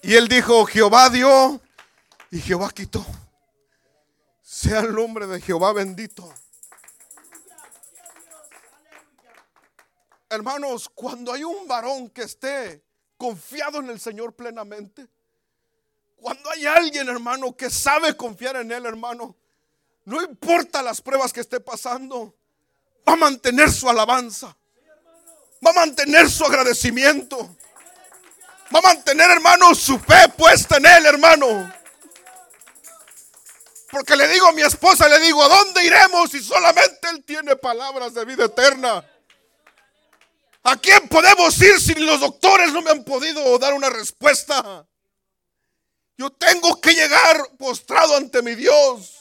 Y 0.03 0.13
él 0.15 0.27
dijo, 0.27 0.65
Jehová 0.67 1.10
dio 1.10 1.60
y 2.30 2.39
Jehová 2.39 2.69
quitó. 2.69 3.03
Sea 4.43 4.82
el 4.82 4.93
nombre 4.93 5.25
de 5.25 5.41
Jehová 5.41 5.73
bendito. 5.73 6.32
Hermanos, 10.30 10.89
cuando 10.89 11.34
hay 11.34 11.43
un 11.43 11.67
varón 11.67 12.10
que 12.12 12.21
esté 12.21 12.86
confiado 13.17 13.80
en 13.80 13.89
el 13.89 13.99
Señor 13.99 14.36
plenamente, 14.36 15.08
cuando 16.19 16.49
hay 16.51 16.65
alguien, 16.65 17.08
hermano, 17.10 17.56
que 17.56 17.69
sabe 17.69 18.15
confiar 18.15 18.58
en 18.58 18.71
Él, 18.71 18.86
hermano, 18.86 19.36
no 20.06 20.21
importa 20.21 20.82
las 20.82 21.01
pruebas 21.01 21.32
que 21.32 21.41
esté 21.41 21.60
pasando, 21.60 22.36
va 23.08 23.13
a 23.13 23.17
mantener 23.17 23.71
su 23.71 23.89
alabanza, 23.89 24.56
va 25.65 25.71
a 25.71 25.73
mantener 25.73 26.30
su 26.30 26.45
agradecimiento, 26.45 27.56
va 28.73 28.80
a 28.80 28.82
mantener, 28.82 29.30
hermano, 29.32 29.75
su 29.75 29.99
fe 29.99 30.30
puesta 30.38 30.77
en 30.77 30.86
Él, 30.86 31.06
hermano. 31.06 31.73
Porque 33.89 34.15
le 34.15 34.27
digo 34.27 34.47
a 34.47 34.51
mi 34.51 34.62
esposa, 34.62 35.08
le 35.08 35.19
digo, 35.19 35.41
¿a 35.43 35.47
dónde 35.47 35.86
iremos 35.86 36.32
si 36.32 36.43
solamente 36.43 37.10
Él 37.10 37.23
tiene 37.23 37.56
palabras 37.56 38.13
de 38.13 38.25
vida 38.25 38.45
eterna? 38.45 39.06
¿A 40.63 40.75
quién 40.75 41.08
podemos 41.08 41.62
ir 41.62 41.80
si 41.80 41.95
los 41.95 42.19
doctores 42.19 42.73
no 42.73 42.82
me 42.82 42.91
han 42.91 43.03
podido 43.06 43.58
dar 43.58 43.73
una 43.73 43.89
respuesta? 43.89 44.86
Yo 46.17 46.32
tengo 46.32 46.82
que 46.82 46.93
llegar 46.93 47.51
postrado 47.58 48.15
ante 48.15 48.41
mi 48.41 48.56
Dios. 48.56 49.19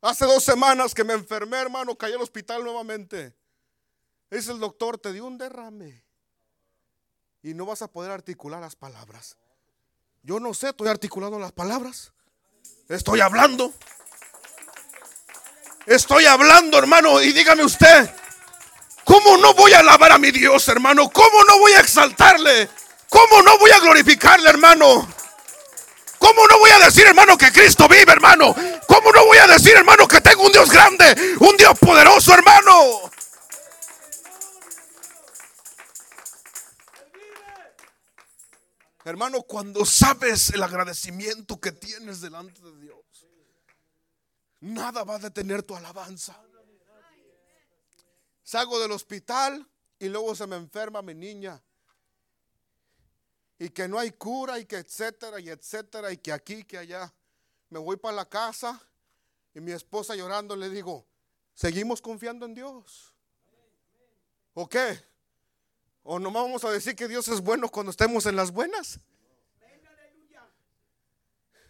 Hace 0.00 0.24
dos 0.24 0.42
semanas 0.42 0.94
que 0.94 1.04
me 1.04 1.12
enfermé, 1.12 1.58
hermano, 1.58 1.96
caí 1.96 2.12
al 2.12 2.22
hospital 2.22 2.64
nuevamente. 2.64 3.34
Dice 4.30 4.52
el 4.52 4.60
doctor, 4.60 4.96
te 4.96 5.12
dio 5.12 5.26
un 5.26 5.36
derrame. 5.36 6.02
Y 7.42 7.52
no 7.52 7.66
vas 7.66 7.82
a 7.82 7.88
poder 7.88 8.10
articular 8.10 8.60
las 8.60 8.76
palabras. 8.76 9.36
Yo 10.22 10.40
no 10.40 10.54
sé, 10.54 10.70
estoy 10.70 10.88
articulando 10.88 11.38
las 11.38 11.52
palabras. 11.52 12.12
Estoy 12.88 13.20
hablando. 13.20 13.72
Estoy 15.86 16.26
hablando, 16.26 16.78
hermano. 16.78 17.20
Y 17.20 17.32
dígame 17.32 17.64
usted, 17.64 18.10
¿cómo 19.04 19.36
no 19.36 19.52
voy 19.54 19.72
a 19.72 19.80
alabar 19.80 20.12
a 20.12 20.18
mi 20.18 20.30
Dios, 20.30 20.68
hermano? 20.68 21.10
¿Cómo 21.10 21.44
no 21.44 21.58
voy 21.58 21.72
a 21.72 21.80
exaltarle? 21.80 22.68
¿Cómo 23.08 23.42
no 23.42 23.58
voy 23.58 23.70
a 23.70 23.80
glorificarle, 23.80 24.48
hermano? 24.48 25.08
¿Cómo 26.18 26.46
no 26.46 26.58
voy 26.58 26.70
a 26.70 26.78
decir, 26.78 27.06
hermano, 27.06 27.38
que 27.38 27.50
Cristo 27.50 27.88
vive, 27.88 28.12
hermano? 28.12 28.54
¿Cómo 28.86 29.12
no 29.12 29.24
voy 29.24 29.38
a 29.38 29.46
decir, 29.46 29.76
hermano, 29.76 30.06
que 30.06 30.20
tengo 30.20 30.44
un 30.44 30.52
Dios 30.52 30.70
grande, 30.70 31.36
un 31.40 31.56
Dios 31.56 31.78
poderoso, 31.78 32.34
hermano? 32.34 33.10
Hermano, 39.04 39.42
cuando 39.42 39.86
sabes 39.86 40.50
el 40.50 40.62
agradecimiento 40.62 41.58
que 41.58 41.72
tienes 41.72 42.20
delante 42.20 42.60
de 42.60 42.78
Dios, 42.78 43.26
nada 44.60 45.02
va 45.04 45.14
a 45.14 45.18
detener 45.18 45.62
tu 45.62 45.74
alabanza. 45.74 46.38
Salgo 48.42 48.78
del 48.80 48.92
hospital 48.92 49.66
y 49.98 50.08
luego 50.08 50.34
se 50.34 50.46
me 50.46 50.56
enferma 50.56 51.00
mi 51.00 51.14
niña. 51.14 51.62
Y 53.58 53.70
que 53.70 53.88
no 53.88 53.98
hay 53.98 54.12
cura 54.12 54.58
y 54.58 54.66
que 54.66 54.76
etcétera 54.76 55.40
y 55.40 55.50
etcétera 55.50 56.12
y 56.12 56.18
que 56.18 56.32
aquí, 56.32 56.64
que 56.64 56.78
allá. 56.78 57.12
Me 57.70 57.78
voy 57.78 57.96
para 57.96 58.16
la 58.16 58.28
casa 58.28 58.80
y 59.54 59.60
mi 59.60 59.72
esposa 59.72 60.14
llorando 60.14 60.54
le 60.56 60.70
digo, 60.70 61.06
¿seguimos 61.54 62.00
confiando 62.00 62.46
en 62.46 62.54
Dios? 62.54 63.14
¿O 64.54 64.68
qué? 64.68 65.02
¿O 66.02 66.18
no 66.18 66.30
vamos 66.30 66.64
a 66.64 66.70
decir 66.70 66.96
que 66.96 67.08
Dios 67.08 67.28
es 67.28 67.40
bueno 67.40 67.68
cuando 67.68 67.90
estemos 67.90 68.26
en 68.26 68.36
las 68.36 68.50
buenas? 68.50 69.00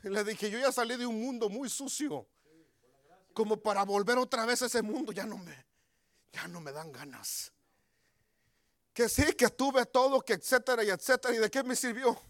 Y 0.04 0.08
le 0.08 0.22
dije, 0.24 0.50
yo 0.50 0.58
ya 0.58 0.70
salí 0.70 0.96
de 0.96 1.06
un 1.06 1.20
mundo 1.20 1.48
muy 1.48 1.68
sucio. 1.68 2.26
Como 3.32 3.56
para 3.56 3.84
volver 3.84 4.18
otra 4.18 4.46
vez 4.46 4.62
a 4.62 4.66
ese 4.66 4.82
mundo, 4.82 5.12
ya 5.12 5.26
no 5.26 5.38
me, 5.38 5.66
ya 6.32 6.46
no 6.48 6.60
me 6.60 6.72
dan 6.72 6.92
ganas. 6.92 7.52
Que 8.98 9.08
sí, 9.08 9.32
que 9.34 9.48
tuve 9.50 9.86
todo, 9.86 10.20
que 10.20 10.32
etcétera 10.32 10.82
y 10.82 10.90
etcétera. 10.90 11.32
¿Y 11.32 11.38
de 11.38 11.48
qué 11.48 11.62
me 11.62 11.76
sirvió? 11.76 12.20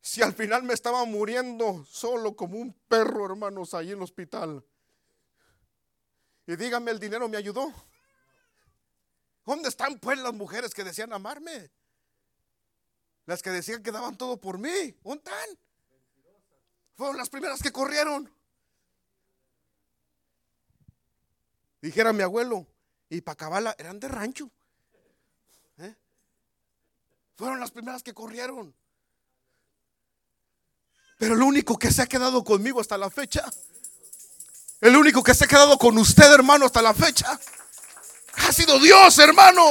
Si 0.00 0.22
al 0.22 0.34
final 0.34 0.62
me 0.62 0.72
estaba 0.72 1.04
muriendo 1.04 1.84
solo 1.84 2.36
como 2.36 2.58
un 2.58 2.72
perro, 2.86 3.26
hermanos, 3.26 3.74
ahí 3.74 3.90
en 3.90 3.96
el 3.96 4.04
hospital. 4.04 4.64
Y 6.46 6.54
dígame, 6.54 6.92
el 6.92 7.00
dinero 7.00 7.28
me 7.28 7.36
ayudó. 7.36 7.72
¿Dónde 9.44 9.68
están 9.68 9.98
pues 9.98 10.16
las 10.20 10.32
mujeres 10.32 10.72
que 10.72 10.84
decían 10.84 11.12
amarme? 11.12 11.72
Las 13.26 13.42
que 13.42 13.50
decían 13.50 13.82
que 13.82 13.90
daban 13.90 14.16
todo 14.16 14.40
por 14.40 14.58
mí. 14.58 14.96
¿Dónde 15.02 15.24
están? 15.24 15.58
Fueron 16.94 17.16
las 17.16 17.28
primeras 17.28 17.60
que 17.60 17.72
corrieron. 17.72 18.32
Dijera 21.80 22.12
mi 22.12 22.22
abuelo, 22.22 22.64
y 23.08 23.22
para 23.22 23.32
acabarla, 23.32 23.74
eran 23.76 23.98
de 23.98 24.06
rancho. 24.06 24.48
Fueron 27.36 27.60
las 27.60 27.70
primeras 27.70 28.02
que 28.02 28.14
corrieron. 28.14 28.74
Pero 31.18 31.34
el 31.34 31.42
único 31.42 31.78
que 31.78 31.92
se 31.92 32.02
ha 32.02 32.06
quedado 32.06 32.42
conmigo 32.42 32.80
hasta 32.80 32.98
la 32.98 33.10
fecha, 33.10 33.44
el 34.80 34.96
único 34.96 35.22
que 35.22 35.34
se 35.34 35.44
ha 35.44 35.48
quedado 35.48 35.78
con 35.78 35.96
usted, 35.98 36.32
hermano, 36.32 36.66
hasta 36.66 36.82
la 36.82 36.94
fecha, 36.94 37.38
ha 38.34 38.52
sido 38.52 38.78
Dios, 38.80 39.18
hermano. 39.18 39.62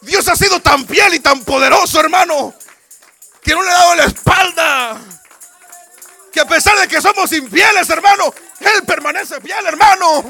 Dios 0.00 0.26
ha 0.28 0.36
sido 0.36 0.60
tan 0.60 0.86
fiel 0.86 1.14
y 1.14 1.20
tan 1.20 1.44
poderoso, 1.44 2.00
hermano, 2.00 2.54
que 3.42 3.52
no 3.52 3.62
le 3.62 3.70
ha 3.70 3.74
dado 3.74 3.94
la 3.96 4.04
espalda. 4.04 5.00
Que 6.32 6.40
a 6.40 6.46
pesar 6.46 6.78
de 6.78 6.88
que 6.88 7.00
somos 7.00 7.32
infieles, 7.32 7.90
hermano, 7.90 8.32
Él 8.60 8.84
permanece 8.86 9.40
fiel, 9.40 9.66
hermano. 9.66 10.24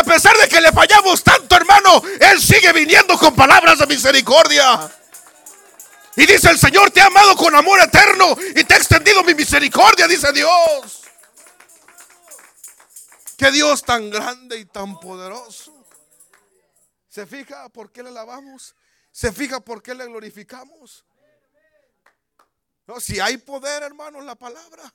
A 0.00 0.02
pesar 0.02 0.34
de 0.38 0.48
que 0.48 0.62
le 0.62 0.72
fallamos 0.72 1.22
tanto, 1.22 1.54
hermano, 1.54 2.02
Él 2.20 2.40
sigue 2.40 2.72
viniendo 2.72 3.18
con 3.18 3.36
palabras 3.36 3.78
de 3.78 3.86
misericordia. 3.86 4.90
Y 6.16 6.24
dice 6.24 6.48
el 6.48 6.58
Señor, 6.58 6.90
te 6.90 7.02
ha 7.02 7.06
amado 7.06 7.36
con 7.36 7.54
amor 7.54 7.78
eterno 7.82 8.34
y 8.56 8.64
te 8.64 8.72
ha 8.72 8.76
extendido 8.78 9.22
mi 9.22 9.34
misericordia, 9.34 10.08
dice 10.08 10.32
Dios. 10.32 11.02
Qué 13.36 13.50
Dios 13.50 13.82
tan 13.82 14.08
grande 14.08 14.56
y 14.56 14.64
tan 14.64 14.98
poderoso. 14.98 15.84
¿Se 17.10 17.26
fija 17.26 17.68
por 17.68 17.92
qué 17.92 18.02
le 18.02 18.08
alabamos? 18.08 18.74
¿Se 19.12 19.32
fija 19.32 19.60
por 19.60 19.82
qué 19.82 19.94
le 19.94 20.06
glorificamos? 20.06 21.04
No, 22.86 23.00
si 23.00 23.20
hay 23.20 23.36
poder, 23.36 23.82
hermano, 23.82 24.18
en 24.20 24.24
la 24.24 24.34
palabra. 24.34 24.94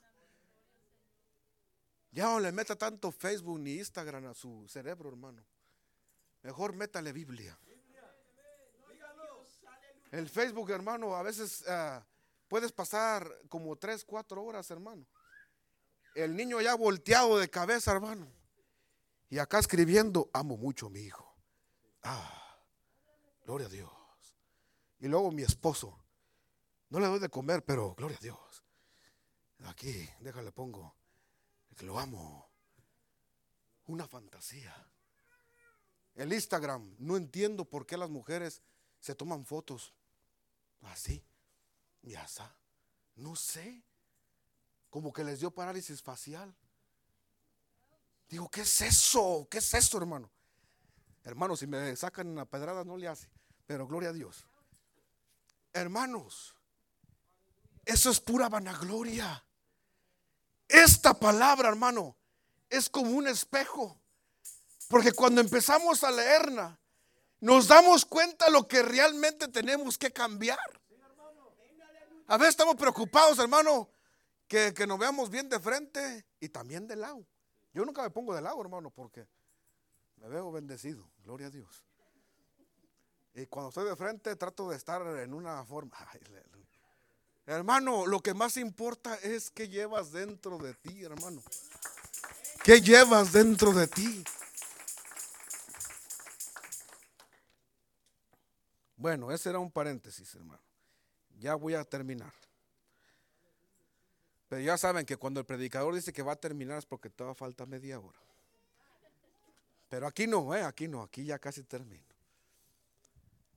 Ya 2.16 2.26
no 2.26 2.40
le 2.40 2.52
meta 2.52 2.76
tanto 2.76 3.12
Facebook 3.12 3.60
ni 3.60 3.74
Instagram 3.76 4.28
a 4.28 4.34
su 4.34 4.66
cerebro, 4.68 5.10
hermano. 5.10 5.46
Mejor 6.42 6.74
métale 6.74 7.12
Biblia. 7.12 7.56
El 10.12 10.30
Facebook, 10.30 10.72
hermano, 10.72 11.16
a 11.16 11.22
veces 11.22 11.64
ah, 11.68 12.04
puedes 12.48 12.72
pasar 12.72 13.30
como 13.50 13.76
tres, 13.76 14.04
cuatro 14.04 14.42
horas, 14.42 14.72
hermano 14.72 15.06
el 16.16 16.36
niño 16.36 16.62
ya 16.62 16.74
volteado 16.76 17.38
de 17.38 17.50
cabeza, 17.50 17.92
hermano. 17.92 18.32
Y 19.30 19.38
acá 19.38 19.60
escribiendo, 19.60 20.30
amo 20.34 20.58
mucho 20.58 20.88
a 20.88 20.90
mi 20.90 21.02
hijo. 21.02 21.36
Ah, 22.04 22.58
gloria 23.46 23.68
a 23.68 23.70
Dios. 23.70 23.92
Y 25.00 25.08
luego 25.08 25.32
mi 25.32 25.44
esposo, 25.44 26.00
no 26.90 27.00
le 27.00 27.08
doy 27.08 27.20
de 27.20 27.30
comer, 27.30 27.64
pero 27.64 27.94
gloria 27.96 28.18
a 28.18 28.22
Dios. 28.22 28.64
Aquí, 29.66 30.10
déjale 30.22 30.52
pongo, 30.52 30.96
lo 31.82 32.00
amo. 32.00 32.50
Una 33.88 34.08
fantasía. 34.08 34.74
El 36.16 36.32
Instagram, 36.32 36.96
no 37.00 37.18
entiendo 37.18 37.66
por 37.66 37.86
qué 37.86 37.98
las 37.98 38.10
mujeres 38.10 38.62
se 39.00 39.16
toman 39.16 39.46
fotos 39.46 39.94
así 40.84 41.24
y 42.02 42.16
así. 42.16 42.42
No 43.16 43.36
sé 43.36 43.84
como 44.90 45.12
que 45.12 45.24
les 45.24 45.40
dio 45.40 45.52
parálisis 45.52 46.02
facial. 46.02 46.56
Digo, 48.30 48.50
¿qué 48.50 48.62
es 48.62 48.82
eso? 48.82 49.48
¿Qué 49.50 49.60
es 49.60 49.74
eso, 49.74 49.98
hermano? 49.98 50.30
Hermano, 51.24 51.56
si 51.58 51.68
me 51.68 51.96
sacan 51.96 52.28
una 52.28 52.46
pedrada 52.46 52.84
no 52.84 52.98
le 52.98 53.08
hace, 53.08 53.30
pero 53.66 53.88
gloria 53.88 54.10
a 54.10 54.14
Dios. 54.14 54.46
Hermanos, 55.74 56.56
eso 57.84 58.10
es 58.10 58.20
pura 58.20 58.48
vanagloria. 58.48 59.44
Esta 60.76 61.14
palabra, 61.14 61.70
hermano, 61.70 62.18
es 62.70 62.90
como 62.90 63.12
un 63.12 63.28
espejo. 63.28 63.98
Porque 64.90 65.14
cuando 65.14 65.40
empezamos 65.40 66.04
a 66.04 66.12
leerla, 66.12 66.78
nos 67.40 67.68
damos 67.68 68.06
cuenta 68.06 68.50
lo 68.50 68.68
que 68.68 68.84
realmente 68.84 69.48
tenemos 69.48 69.98
que 69.98 70.12
cambiar. 70.12 70.60
A 72.28 72.38
veces 72.38 72.50
estamos 72.50 72.76
preocupados, 72.76 73.40
hermano, 73.40 73.90
que, 74.48 74.74
nos 74.86 75.00
veamos 75.00 75.30
bien 75.30 75.48
de 75.48 75.62
frente 75.62 76.26
y 76.42 76.50
también 76.50 76.88
de 76.88 76.98
lado. 76.98 77.26
Yo 77.74 77.86
nunca 77.86 78.04
me 78.04 78.10
pongo 78.10 78.36
de 78.36 78.42
lado, 78.42 78.60
hermano, 78.62 78.90
porque 78.90 79.26
me 80.18 80.28
veo 80.28 80.52
bendecido, 80.52 81.10
gloria 81.24 81.48
a 81.48 81.52
Dios. 81.52 81.86
Y 83.34 83.46
cuando 83.46 83.70
estoy 83.70 83.86
de 83.88 83.96
frente 83.96 84.36
trato 84.36 84.70
de 84.70 84.76
estar 84.76 85.02
en 85.20 85.34
una 85.34 85.64
forma. 85.64 85.98
hermano, 87.46 88.06
lo 88.06 88.20
que 88.20 88.34
más 88.34 88.58
importa 88.58 89.16
es 89.16 89.52
qué 89.52 89.68
llevas 89.68 90.12
dentro 90.12 90.58
de 90.58 90.74
ti, 90.74 91.04
hermano. 91.04 91.42
¿Qué 92.64 92.82
llevas 92.82 93.32
dentro 93.32 93.72
de 93.72 93.88
ti? 93.88 94.24
Bueno, 98.98 99.32
ese 99.32 99.50
era 99.50 99.60
un 99.60 99.72
paréntesis, 99.72 100.34
hermano. 100.34 100.62
Ya 101.38 101.56
voy 101.56 101.76
a 101.76 101.84
terminar. 101.84 102.34
Pero 104.48 104.62
ya 104.62 104.78
saben 104.78 105.06
que 105.06 105.18
cuando 105.18 105.40
el 105.40 105.46
predicador 105.46 105.94
dice 105.94 106.14
que 106.14 106.24
va 106.24 106.34
a 106.34 106.38
terminar 106.38 106.78
es 106.78 106.86
porque 106.86 107.10
todavía 107.10 107.36
falta 107.36 107.66
media 107.66 108.00
hora. 108.00 108.20
Pero 109.90 110.08
aquí 110.08 110.28
no, 110.28 110.56
¿eh? 110.56 110.64
aquí 110.64 110.88
no, 110.88 111.04
aquí 111.04 111.26
ya 111.26 111.40
casi 111.40 111.64
termino. 111.64 112.04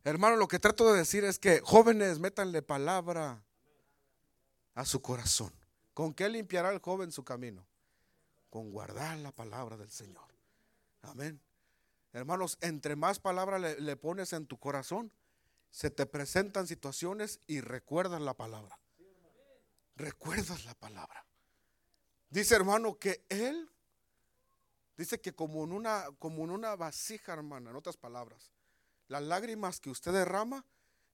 Hermano, 0.05 0.37
lo 0.37 0.49
que 0.49 0.59
trato 0.59 0.93
de 0.93 0.99
decir 0.99 1.25
es 1.25 1.39
que 1.39 1.61
jóvenes, 1.61 2.19
métanle 2.19 2.63
palabra 2.63 3.43
a 4.79 4.85
su 4.85 5.03
corazón. 5.03 5.53
¿Con 5.93 6.15
qué 6.15 6.29
limpiará 6.29 6.71
el 6.71 6.79
joven 6.79 7.11
su 7.11 7.25
camino? 7.25 7.67
Con 8.49 8.71
guardar 8.71 9.19
la 9.19 9.33
palabra 9.33 9.77
del 9.77 9.91
Señor. 9.91 10.29
Amén. 11.03 11.41
Hermanos, 12.13 12.59
entre 12.61 12.95
más 12.95 13.19
palabra 13.19 13.59
le, 13.59 13.97
pones 13.97 14.33
en 14.33 14.47
tu 14.47 14.59
corazón, 14.59 15.11
se 15.71 15.91
te 15.91 16.07
presentan 16.07 16.67
situaciones 16.67 17.41
y 17.47 17.61
recuerdas 17.61 18.21
la 18.21 18.35
palabra 18.35 18.79
recuerdas 19.99 20.65
la 20.65 20.75
palabra. 20.75 21.27
Dice 22.31 22.55
hermano 22.55 22.99
que 22.99 23.25
él, 23.29 23.69
dice 24.97 25.21
que 25.21 25.35
como 25.35 25.65
en 25.65 25.73
una, 25.73 26.07
como 26.19 26.45
en 26.45 26.51
una 26.51 26.77
vasija, 26.77 27.33
hermana, 27.33 27.71
en 27.71 27.77
otras 27.77 27.97
palabras, 27.97 28.53
las 29.09 29.23
lágrimas 29.23 29.81
que 29.81 29.91
usted 29.91 30.13
derrama, 30.13 30.65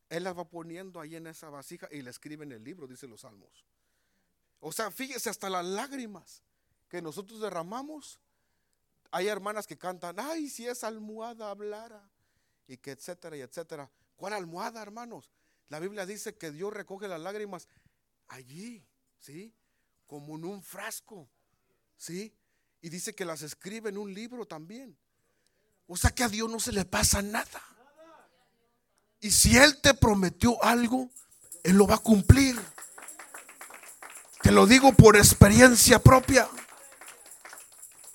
él 0.09 0.25
las 0.25 0.37
va 0.37 0.45
poniendo 0.49 1.01
ahí 1.01 1.17
en 1.17 1.27
esa 1.27 1.51
vasija 1.51 1.89
y 1.91 2.03
le 2.03 2.11
escribe 2.11 2.45
en 2.45 2.53
el 2.53 2.63
libro, 2.63 2.87
dice 2.87 3.07
los 3.07 3.23
salmos. 3.23 3.65
O 4.61 4.73
sea, 4.73 4.91
fíjese, 4.91 5.31
hasta 5.31 5.51
las 5.51 5.65
lágrimas 5.65 6.43
que 6.89 7.03
nosotros 7.03 7.41
derramamos, 7.41 8.19
hay 9.11 9.29
hermanas 9.29 9.67
que 9.67 9.77
cantan, 9.77 10.19
ay, 10.19 10.49
si 10.49 10.67
esa 10.67 10.89
almohada 10.89 11.51
hablara, 11.51 12.11
y 12.67 12.77
que 12.77 12.93
etcétera 12.93 13.37
y 13.37 13.41
etcétera. 13.41 13.91
¿Cuál 14.17 14.33
almohada, 14.33 14.81
hermanos? 14.83 15.31
La 15.69 15.81
Biblia 15.81 16.07
dice 16.07 16.37
que 16.37 16.51
Dios 16.51 16.73
recoge 16.73 17.09
las 17.09 17.21
lágrimas 17.21 17.69
allí, 18.29 18.85
¿sí? 19.19 19.55
Como 20.07 20.37
en 20.37 20.45
un 20.45 20.63
frasco, 20.63 21.29
¿sí? 21.97 22.35
Y 22.81 22.89
dice 22.89 23.15
que 23.15 23.25
las 23.25 23.43
escribe 23.43 23.89
en 23.91 23.99
un 23.99 24.13
libro 24.13 24.47
también. 24.47 24.97
O 25.87 25.97
sea 25.97 26.11
que 26.11 26.25
a 26.25 26.29
Dios 26.29 26.51
no 26.51 26.61
se 26.61 26.73
le 26.73 26.85
pasa 26.85 27.23
nada. 27.23 27.63
Y 29.25 29.31
si 29.31 29.57
Él 29.57 29.79
te 29.81 29.95
prometió 29.95 30.63
algo, 30.63 31.09
Él 31.63 31.79
lo 31.79 31.87
va 31.87 31.95
a 31.95 31.99
cumplir. 31.99 32.61
Te 34.43 34.53
lo 34.53 34.67
digo 34.67 34.93
por 34.93 35.17
experiencia 35.17 35.99
propia. 35.99 36.47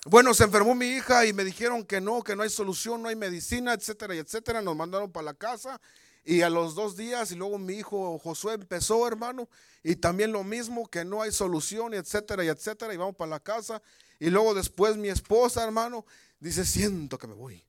Bueno, 0.06 0.34
se 0.34 0.44
enfermó 0.44 0.76
mi 0.76 0.86
hija 0.86 1.26
y 1.26 1.32
me 1.32 1.42
dijeron 1.42 1.84
que 1.84 2.00
no, 2.00 2.22
que 2.22 2.36
no 2.36 2.44
hay 2.44 2.48
solución, 2.48 3.02
no 3.02 3.08
hay 3.08 3.16
medicina, 3.16 3.74
etcétera, 3.74 4.14
etcétera. 4.14 4.62
Nos 4.62 4.76
mandaron 4.76 5.10
para 5.10 5.24
la 5.24 5.34
casa 5.34 5.80
y 6.24 6.42
a 6.42 6.48
los 6.48 6.76
dos 6.76 6.96
días, 6.96 7.32
y 7.32 7.34
luego 7.34 7.58
mi 7.58 7.74
hijo 7.74 8.16
Josué 8.20 8.54
empezó, 8.54 9.04
hermano, 9.08 9.48
y 9.82 9.96
también 9.96 10.30
lo 10.30 10.44
mismo, 10.44 10.86
que 10.86 11.04
no 11.04 11.22
hay 11.22 11.32
solución, 11.32 11.92
etcétera, 11.92 12.44
etcétera, 12.44 12.94
y 12.94 12.98
vamos 12.98 13.16
para 13.16 13.30
la 13.30 13.40
casa. 13.40 13.82
Y 14.20 14.30
luego 14.30 14.54
después 14.54 14.96
mi 14.96 15.08
esposa, 15.08 15.64
hermano, 15.64 16.06
dice, 16.38 16.64
siento 16.64 17.18
que 17.18 17.26
me 17.26 17.34
voy, 17.34 17.64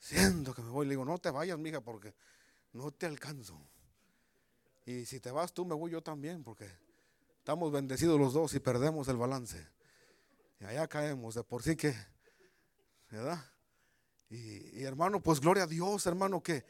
siento 0.00 0.52
que 0.52 0.62
me 0.62 0.70
voy. 0.70 0.86
Le 0.86 0.94
digo, 0.94 1.04
no 1.04 1.16
te 1.18 1.30
vayas, 1.30 1.60
mija, 1.60 1.80
porque 1.80 2.12
no 2.76 2.90
te 2.92 3.06
alcanzo. 3.06 3.58
Y 4.84 5.04
si 5.06 5.18
te 5.18 5.30
vas 5.30 5.52
tú, 5.52 5.64
me 5.64 5.74
voy 5.74 5.90
yo 5.90 6.02
también, 6.02 6.44
porque 6.44 6.70
estamos 7.38 7.72
bendecidos 7.72 8.20
los 8.20 8.34
dos 8.34 8.54
y 8.54 8.60
perdemos 8.60 9.08
el 9.08 9.16
balance. 9.16 9.66
Y 10.60 10.64
allá 10.64 10.86
caemos, 10.86 11.34
de 11.34 11.42
por 11.42 11.62
sí 11.62 11.74
que, 11.74 11.94
¿verdad? 13.10 13.44
Y, 14.28 14.82
hermano, 14.82 15.22
pues 15.22 15.40
gloria 15.40 15.64
a 15.64 15.66
Dios, 15.66 16.06
hermano, 16.06 16.42
que, 16.42 16.64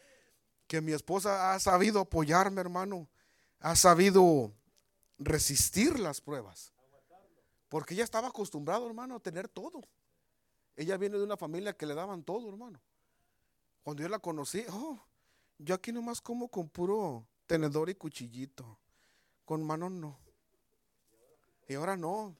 que 0.67 0.81
mi 0.81 0.93
esposa 0.93 1.55
ha 1.55 1.61
sabido 1.61 2.01
apoyarme, 2.01 2.61
hermano. 2.61 3.09
Ha 3.61 3.77
sabido 3.77 4.53
resistir 5.19 5.99
las 5.99 6.21
pruebas. 6.21 6.73
Porque 7.69 7.95
ella 7.95 8.05
estaba 8.05 8.29
acostumbrada, 8.29 8.87
hermano, 8.87 9.17
a 9.17 9.21
tener 9.21 9.49
todo. 9.49 9.81
Ella 10.77 10.97
viene 10.99 11.19
de 11.19 11.25
una 11.25 11.37
familia 11.37 11.77
que 11.77 11.87
le 11.87 11.95
daban 11.95 12.23
todo, 12.23 12.49
hermano. 12.49 12.81
Cuando 13.83 14.03
yo 14.03 14.09
la 14.09 14.19
conocí, 14.19 14.65
oh, 14.71 15.03
yo 15.59 15.75
aquí 15.75 15.93
nomás 15.93 16.21
como 16.21 16.49
con 16.49 16.69
puro 16.69 17.27
tenedor 17.47 17.89
y 17.91 17.95
cuchillito. 17.95 18.79
Con 19.45 19.65
mano 19.65 19.89
no. 19.89 20.19
Y 21.69 21.75
ahora 21.75 21.97
no. 21.97 22.37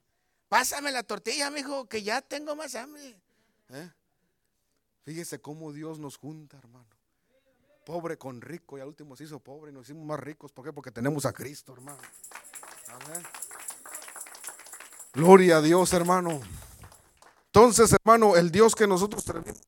Pásame 0.49 0.93
la 0.93 1.03
tortilla, 1.03 1.51
mijo, 1.51 1.87
que 1.87 2.03
ya 2.03 2.21
tengo 2.23 2.55
más 2.55 2.75
hambre. 2.75 3.21
¿Eh? 3.71 3.91
Fíjese 5.05 5.41
cómo 5.41 5.73
Dios 5.73 5.99
nos 5.99 6.17
junta, 6.17 6.59
hermano. 6.59 6.87
Pobre 7.85 8.19
con 8.19 8.41
rico 8.41 8.77
y 8.77 8.81
al 8.81 8.89
último 8.89 9.17
se 9.17 9.25
hizo 9.25 9.39
pobre 9.39 9.71
y 9.71 9.75
nos 9.75 9.87
hicimos 9.87 10.05
más 10.05 10.19
ricos. 10.19 10.53
¿Por 10.53 10.65
qué? 10.65 10.73
Porque 10.73 10.91
tenemos 10.91 11.25
a 11.25 11.33
Cristo, 11.33 11.73
hermano. 11.73 12.01
Gloria 15.13 15.59
a 15.59 15.63
Dios, 15.63 15.93
hermano. 15.93 16.41
Entonces, 17.47 17.93
hermano, 17.93 18.37
el 18.37 18.51
Dios 18.51 18.75
que 18.75 18.87
nosotros 18.87 19.25
tenemos 19.25 19.63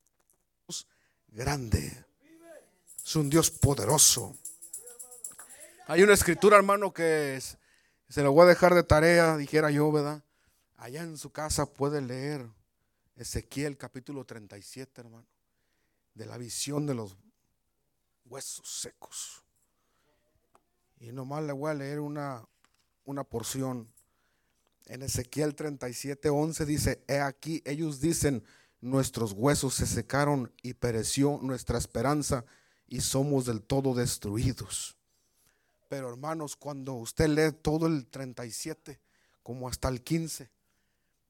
es 0.68 0.87
grande. 1.28 2.07
Es 3.08 3.16
un 3.16 3.30
Dios 3.30 3.50
poderoso. 3.50 4.36
Hay 5.86 6.02
una 6.02 6.12
escritura, 6.12 6.58
hermano, 6.58 6.92
que 6.92 7.40
se 8.06 8.22
lo 8.22 8.32
voy 8.32 8.42
a 8.42 8.48
dejar 8.48 8.74
de 8.74 8.82
tarea, 8.82 9.38
dijera 9.38 9.70
yo, 9.70 9.90
¿verdad? 9.90 10.22
Allá 10.76 11.04
en 11.04 11.16
su 11.16 11.30
casa 11.30 11.64
puede 11.64 12.02
leer 12.02 12.46
Ezequiel 13.16 13.78
capítulo 13.78 14.26
37, 14.26 15.00
hermano, 15.00 15.26
de 16.12 16.26
la 16.26 16.36
visión 16.36 16.84
de 16.84 16.92
los 16.92 17.16
huesos 18.26 18.68
secos. 18.68 19.42
Y 21.00 21.10
nomás 21.10 21.44
le 21.44 21.52
voy 21.52 21.70
a 21.70 21.74
leer 21.74 22.00
una, 22.00 22.46
una 23.06 23.24
porción. 23.24 23.90
En 24.84 25.00
Ezequiel 25.00 25.54
37, 25.54 26.28
11 26.28 26.66
dice, 26.66 27.02
he 27.08 27.20
aquí, 27.20 27.62
ellos 27.64 28.02
dicen, 28.02 28.44
nuestros 28.82 29.32
huesos 29.32 29.72
se 29.76 29.86
secaron 29.86 30.52
y 30.60 30.74
pereció 30.74 31.38
nuestra 31.40 31.78
esperanza 31.78 32.44
y 32.88 33.01
somos 33.01 33.44
del 33.44 33.62
todo 33.62 33.94
destruidos. 33.94 34.96
Pero 35.88 36.09
hermanos, 36.09 36.57
cuando 36.57 36.94
usted 36.94 37.29
lee 37.29 37.57
todo 37.62 37.87
el 37.87 38.07
37, 38.07 39.01
como 39.42 39.68
hasta 39.68 39.88
el 39.88 40.03
15, 40.03 40.51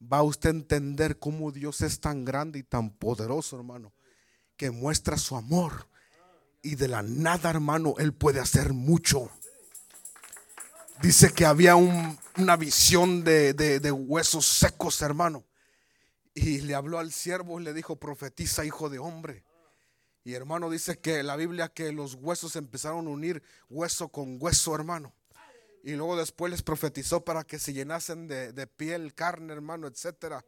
va 0.01 0.23
usted 0.23 0.51
a 0.51 0.53
entender 0.53 1.19
cómo 1.19 1.53
Dios 1.53 1.81
es 1.81 2.01
tan 2.01 2.25
grande 2.25 2.59
y 2.59 2.63
tan 2.63 2.91
poderoso, 2.91 3.57
hermano, 3.57 3.93
que 4.57 4.71
muestra 4.71 5.17
su 5.17 5.37
amor. 5.37 5.89
Y 6.63 6.75
de 6.75 6.89
la 6.89 7.03
nada, 7.03 7.51
hermano, 7.51 7.95
Él 7.99 8.13
puede 8.13 8.41
hacer 8.41 8.73
mucho. 8.73 9.31
Dice 11.01 11.33
que 11.33 11.47
había 11.47 11.77
una 11.77 12.57
visión 12.57 13.23
de, 13.23 13.55
de, 13.55 13.93
huesos 13.93 14.47
secos, 14.47 15.01
hermano. 15.03 15.45
Y 16.35 16.61
le 16.63 16.75
habló 16.75 16.99
al 16.99 17.13
siervo 17.13 17.61
y 17.61 17.65
le 17.65 17.73
dijo, 17.73 17.97
profetiza, 17.97 18.65
hijo 18.65 18.89
de 18.89 18.99
hombre. 18.99 19.45
Y 20.25 20.35
hermano 20.35 20.69
dice 20.71 20.99
que 20.99 21.23
la 21.23 21.37
Biblia 21.37 21.69
que 21.69 21.93
los 21.93 22.15
huesos 22.15 22.57
empezaron 22.57 23.07
a 23.07 23.11
unir 23.11 23.43
hueso 23.69 24.09
con 24.09 24.39
hueso, 24.41 24.75
hermano. 24.75 25.15
Y 25.83 25.93
luego 25.93 26.17
después 26.17 26.51
les 26.51 26.63
profetizó 26.63 27.25
para 27.25 27.45
que 27.45 27.59
se 27.59 27.73
llenasen 27.73 28.29
de, 28.29 28.53
de 28.53 28.67
piel, 28.67 29.15
carne, 29.15 29.53
hermano, 29.53 29.87
etcétera. 29.87 30.45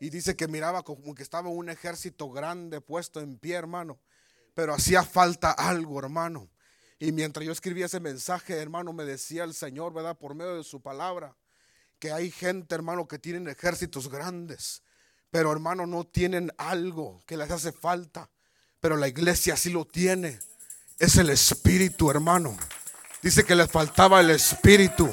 Y 0.00 0.08
dice 0.08 0.36
que 0.36 0.48
miraba 0.48 0.82
como 0.82 1.14
que 1.14 1.22
estaba 1.22 1.48
un 1.50 1.68
ejército 1.68 2.30
grande 2.30 2.80
puesto 2.80 3.20
en 3.20 3.38
pie, 3.38 3.56
hermano. 3.56 3.98
Pero 4.54 4.72
hacía 4.72 5.02
falta 5.02 5.50
algo, 5.50 5.98
hermano. 5.98 6.48
Y 6.98 7.12
mientras 7.12 7.46
yo 7.46 7.52
escribía 7.52 7.86
ese 7.86 7.98
mensaje, 7.98 8.54
hermano, 8.58 8.92
me 8.92 9.04
decía 9.04 9.44
el 9.44 9.54
Señor, 9.54 9.94
¿verdad? 9.94 10.18
Por 10.18 10.34
medio 10.34 10.56
de 10.56 10.64
su 10.64 10.82
palabra, 10.82 11.34
que 11.98 12.12
hay 12.12 12.30
gente, 12.30 12.74
hermano, 12.74 13.08
que 13.08 13.18
tienen 13.18 13.48
ejércitos 13.48 14.10
grandes, 14.10 14.82
pero 15.30 15.50
hermano, 15.50 15.86
no 15.86 16.04
tienen 16.04 16.50
algo 16.58 17.20
que 17.26 17.38
les 17.38 17.50
hace 17.50 17.72
falta. 17.72 18.28
Pero 18.80 18.96
la 18.96 19.08
iglesia 19.08 19.56
sí 19.56 19.70
lo 19.70 19.84
tiene. 19.84 20.38
Es 20.98 21.16
el 21.16 21.30
Espíritu, 21.30 22.10
hermano. 22.10 22.56
Dice 23.22 23.44
que 23.44 23.54
les 23.54 23.70
faltaba 23.70 24.20
el 24.20 24.30
Espíritu. 24.30 25.10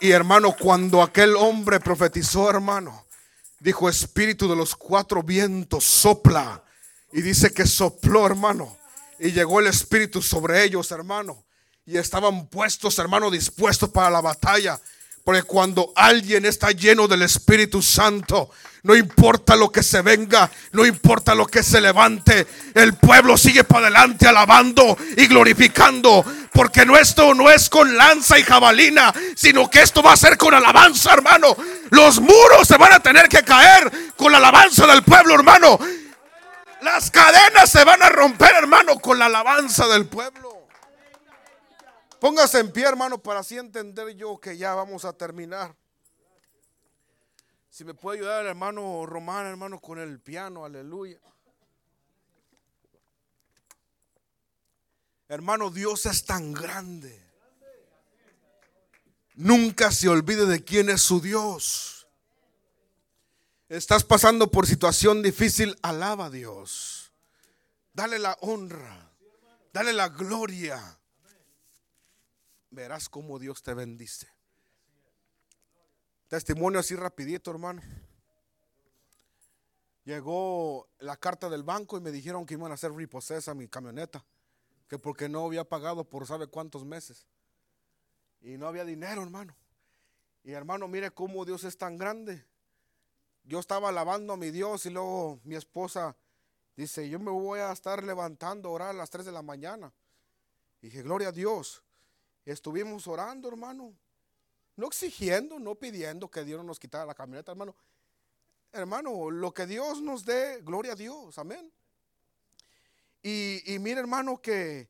Y 0.00 0.10
hermano, 0.10 0.54
cuando 0.58 1.02
aquel 1.02 1.36
hombre 1.36 1.80
profetizó, 1.80 2.48
hermano, 2.48 3.06
dijo 3.60 3.88
Espíritu 3.88 4.48
de 4.48 4.56
los 4.56 4.74
cuatro 4.74 5.22
vientos, 5.22 5.84
sopla. 5.84 6.62
Y 7.12 7.22
dice 7.22 7.52
que 7.52 7.66
sopló, 7.66 8.26
hermano. 8.26 8.76
Y 9.18 9.32
llegó 9.32 9.60
el 9.60 9.66
Espíritu 9.66 10.22
sobre 10.22 10.64
ellos, 10.64 10.90
hermano. 10.90 11.44
Y 11.84 11.98
estaban 11.98 12.48
puestos, 12.48 12.98
hermano, 12.98 13.30
dispuestos 13.30 13.90
para 13.90 14.10
la 14.10 14.20
batalla. 14.20 14.80
Porque 15.26 15.42
cuando 15.42 15.92
alguien 15.96 16.44
está 16.44 16.70
lleno 16.70 17.08
del 17.08 17.22
Espíritu 17.22 17.82
Santo, 17.82 18.48
no 18.84 18.94
importa 18.94 19.56
lo 19.56 19.72
que 19.72 19.82
se 19.82 20.00
venga, 20.00 20.48
no 20.70 20.86
importa 20.86 21.34
lo 21.34 21.48
que 21.48 21.64
se 21.64 21.80
levante, 21.80 22.46
el 22.72 22.94
pueblo 22.94 23.36
sigue 23.36 23.64
para 23.64 23.88
adelante 23.88 24.28
alabando 24.28 24.96
y 25.16 25.26
glorificando. 25.26 26.24
Porque 26.52 26.86
esto 27.00 27.34
no 27.34 27.50
es 27.50 27.68
con 27.68 27.96
lanza 27.96 28.38
y 28.38 28.44
jabalina, 28.44 29.12
sino 29.34 29.68
que 29.68 29.82
esto 29.82 30.00
va 30.00 30.12
a 30.12 30.16
ser 30.16 30.38
con 30.38 30.54
alabanza, 30.54 31.14
hermano. 31.14 31.56
Los 31.90 32.20
muros 32.20 32.68
se 32.68 32.76
van 32.76 32.92
a 32.92 33.00
tener 33.00 33.28
que 33.28 33.42
caer 33.42 33.90
con 34.14 34.30
la 34.30 34.38
alabanza 34.38 34.86
del 34.86 35.02
pueblo, 35.02 35.34
hermano. 35.34 35.76
Las 36.82 37.10
cadenas 37.10 37.68
se 37.68 37.82
van 37.82 38.00
a 38.00 38.10
romper, 38.10 38.54
hermano, 38.54 39.00
con 39.00 39.18
la 39.18 39.26
alabanza 39.26 39.88
del 39.88 40.06
pueblo. 40.06 40.45
Póngase 42.20 42.60
en 42.60 42.72
pie, 42.72 42.86
hermano, 42.86 43.22
para 43.22 43.40
así 43.40 43.58
entender 43.58 44.14
yo 44.16 44.38
que 44.38 44.56
ya 44.56 44.74
vamos 44.74 45.04
a 45.04 45.12
terminar. 45.12 45.74
Si 47.70 47.84
me 47.84 47.92
puede 47.92 48.20
ayudar 48.20 48.46
hermano 48.46 49.04
Román, 49.04 49.46
hermano, 49.46 49.80
con 49.80 49.98
el 49.98 50.18
piano, 50.18 50.64
aleluya. 50.64 51.20
Hermano, 55.28 55.70
Dios 55.70 56.06
es 56.06 56.24
tan 56.24 56.52
grande. 56.52 57.22
Nunca 59.34 59.90
se 59.90 60.08
olvide 60.08 60.46
de 60.46 60.64
quién 60.64 60.88
es 60.88 61.02
su 61.02 61.20
Dios. 61.20 62.06
Estás 63.68 64.04
pasando 64.04 64.50
por 64.50 64.66
situación 64.66 65.22
difícil, 65.22 65.76
alaba 65.82 66.26
a 66.26 66.30
Dios. 66.30 67.12
Dale 67.92 68.18
la 68.18 68.38
honra. 68.40 69.10
Dale 69.72 69.92
la 69.92 70.08
gloria. 70.08 70.98
Verás 72.70 73.08
cómo 73.08 73.38
Dios 73.38 73.62
te 73.62 73.74
bendice. 73.74 74.28
Testimonio 76.28 76.80
así 76.80 76.96
rapidito, 76.96 77.50
hermano. 77.50 77.82
Llegó 80.04 80.88
la 80.98 81.16
carta 81.16 81.48
del 81.48 81.62
banco 81.62 81.96
y 81.96 82.00
me 82.00 82.10
dijeron 82.10 82.46
que 82.46 82.54
iban 82.54 82.70
a 82.70 82.74
hacer 82.74 82.92
repossess 82.92 83.48
a 83.48 83.54
mi 83.54 83.68
camioneta. 83.68 84.24
Que 84.88 84.98
porque 84.98 85.28
no 85.28 85.44
había 85.44 85.64
pagado 85.64 86.04
por 86.04 86.26
sabe 86.26 86.46
cuántos 86.46 86.84
meses. 86.84 87.26
Y 88.40 88.56
no 88.56 88.68
había 88.68 88.84
dinero, 88.84 89.22
hermano. 89.22 89.56
Y 90.44 90.52
hermano, 90.52 90.86
mire 90.86 91.10
cómo 91.10 91.44
Dios 91.44 91.64
es 91.64 91.76
tan 91.76 91.96
grande 91.96 92.44
yo 93.46 93.60
estaba 93.60 93.88
alabando 93.88 94.32
a 94.32 94.36
mi 94.36 94.50
Dios 94.50 94.86
y 94.86 94.90
luego 94.90 95.40
mi 95.44 95.54
esposa 95.54 96.16
dice, 96.76 97.08
yo 97.08 97.18
me 97.20 97.30
voy 97.30 97.60
a 97.60 97.72
estar 97.72 98.02
levantando 98.02 98.68
a 98.68 98.72
orar 98.72 98.90
a 98.90 98.92
las 98.92 99.10
3 99.10 99.24
de 99.24 99.32
la 99.32 99.42
mañana. 99.42 99.92
Y 100.82 100.86
dije, 100.86 101.02
gloria 101.02 101.28
a 101.28 101.32
Dios. 101.32 101.82
Estuvimos 102.46 103.06
orando, 103.06 103.48
hermano. 103.48 103.92
No 104.76 104.86
exigiendo, 104.86 105.58
no 105.58 105.74
pidiendo 105.74 106.30
que 106.30 106.44
Dios 106.44 106.64
nos 106.64 106.78
quitara 106.78 107.04
la 107.04 107.14
camioneta, 107.14 107.52
hermano. 107.52 107.74
Hermano, 108.72 109.30
lo 109.30 109.52
que 109.52 109.66
Dios 109.66 110.00
nos 110.00 110.24
dé, 110.24 110.60
gloria 110.62 110.92
a 110.92 110.96
Dios, 110.96 111.38
amén. 111.38 111.72
Y, 113.22 113.74
y 113.74 113.78
mire, 113.78 114.00
hermano, 114.00 114.40
que 114.40 114.88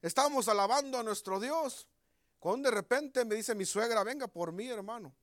estábamos 0.00 0.48
alabando 0.48 0.98
a 0.98 1.02
nuestro 1.02 1.38
Dios. 1.38 1.86
Cuando 2.38 2.70
de 2.70 2.74
repente 2.74 3.24
me 3.24 3.34
dice 3.34 3.54
mi 3.54 3.64
suegra, 3.64 4.02
venga 4.02 4.26
por 4.26 4.52
mí, 4.52 4.68
hermano. 4.68 5.14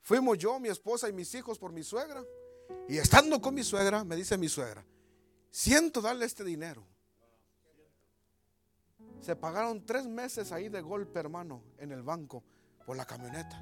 Fuimos 0.00 0.38
yo, 0.38 0.58
mi 0.60 0.68
esposa 0.68 1.08
y 1.08 1.12
mis 1.12 1.34
hijos 1.34 1.58
por 1.58 1.72
mi 1.72 1.82
suegra. 1.82 2.24
Y 2.88 2.98
estando 2.98 3.40
con 3.40 3.54
mi 3.54 3.62
suegra, 3.64 4.04
me 4.04 4.16
dice 4.16 4.38
mi 4.38 4.48
suegra, 4.48 4.84
siento 5.50 6.00
darle 6.00 6.26
este 6.26 6.44
dinero. 6.44 6.86
Se 9.20 9.36
pagaron 9.36 9.84
tres 9.84 10.06
meses 10.06 10.52
ahí 10.52 10.68
de 10.68 10.80
golpe, 10.80 11.18
hermano, 11.18 11.62
en 11.78 11.92
el 11.92 12.02
banco 12.02 12.42
por 12.86 12.96
la 12.96 13.04
camioneta. 13.04 13.60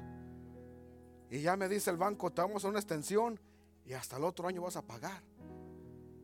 Y 1.29 1.41
ya 1.41 1.57
me 1.57 1.67
dice 1.67 1.89
el 1.89 1.97
banco, 1.97 2.31
te 2.31 2.41
vamos 2.41 2.63
a 2.65 2.69
una 2.69 2.79
extensión 2.79 3.39
y 3.85 3.93
hasta 3.93 4.17
el 4.17 4.23
otro 4.23 4.47
año 4.47 4.61
vas 4.61 4.77
a 4.77 4.81
pagar. 4.81 5.21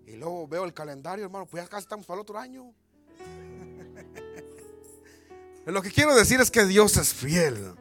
Y 0.06 0.16
luego 0.16 0.48
veo 0.48 0.66
el 0.66 0.74
calendario, 0.74 1.26
hermano, 1.26 1.46
pues 1.46 1.64
ya 1.64 1.70
casi 1.70 1.84
estamos 1.84 2.06
para 2.06 2.18
el 2.18 2.22
otro 2.22 2.38
año. 2.38 2.74
Lo 5.66 5.82
que 5.82 5.92
quiero 5.92 6.16
decir 6.16 6.40
es 6.40 6.52
que 6.52 6.66
Dios 6.66 6.96
es 6.98 7.14
fiel 7.14 7.76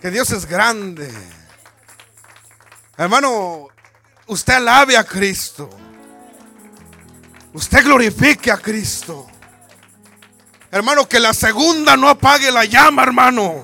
que 0.00 0.10
Dios 0.10 0.30
es 0.30 0.46
grande. 0.46 1.10
Hermano, 2.96 3.68
usted 4.26 4.54
alabe 4.54 4.96
a 4.96 5.04
Cristo. 5.04 5.70
Usted 7.52 7.84
glorifique 7.84 8.50
a 8.50 8.58
Cristo. 8.58 9.26
Hermano, 10.70 11.08
que 11.08 11.20
la 11.20 11.32
segunda 11.32 11.96
no 11.96 12.08
apague 12.08 12.50
la 12.50 12.64
llama, 12.64 13.02
hermano. 13.02 13.62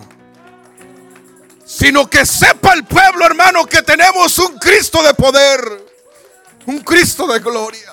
Sino 1.64 2.08
que 2.08 2.24
sepa 2.26 2.74
el 2.74 2.84
pueblo, 2.84 3.24
hermano, 3.24 3.66
que 3.66 3.82
tenemos 3.82 4.38
un 4.38 4.58
Cristo 4.58 5.02
de 5.02 5.14
poder. 5.14 5.60
Un 6.66 6.80
Cristo 6.80 7.26
de 7.26 7.40
gloria. 7.40 7.92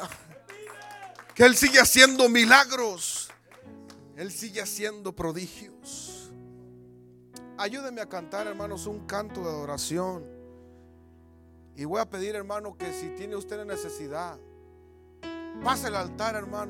Que 1.33 1.43
Él 1.43 1.55
sigue 1.55 1.79
haciendo 1.79 2.29
milagros. 2.29 3.29
Él 4.15 4.31
sigue 4.31 4.61
haciendo 4.61 5.15
prodigios. 5.15 6.29
Ayúdenme 7.57 8.01
a 8.01 8.09
cantar, 8.09 8.47
hermanos, 8.47 8.85
un 8.85 9.05
canto 9.07 9.41
de 9.41 9.47
adoración. 9.49 10.25
Y 11.75 11.85
voy 11.85 12.01
a 12.01 12.09
pedir, 12.09 12.35
hermano, 12.35 12.77
que 12.77 12.93
si 12.93 13.09
tiene 13.15 13.37
usted 13.37 13.63
necesidad, 13.63 14.37
pase 15.63 15.87
al 15.87 15.95
altar, 15.95 16.35
hermano. 16.35 16.67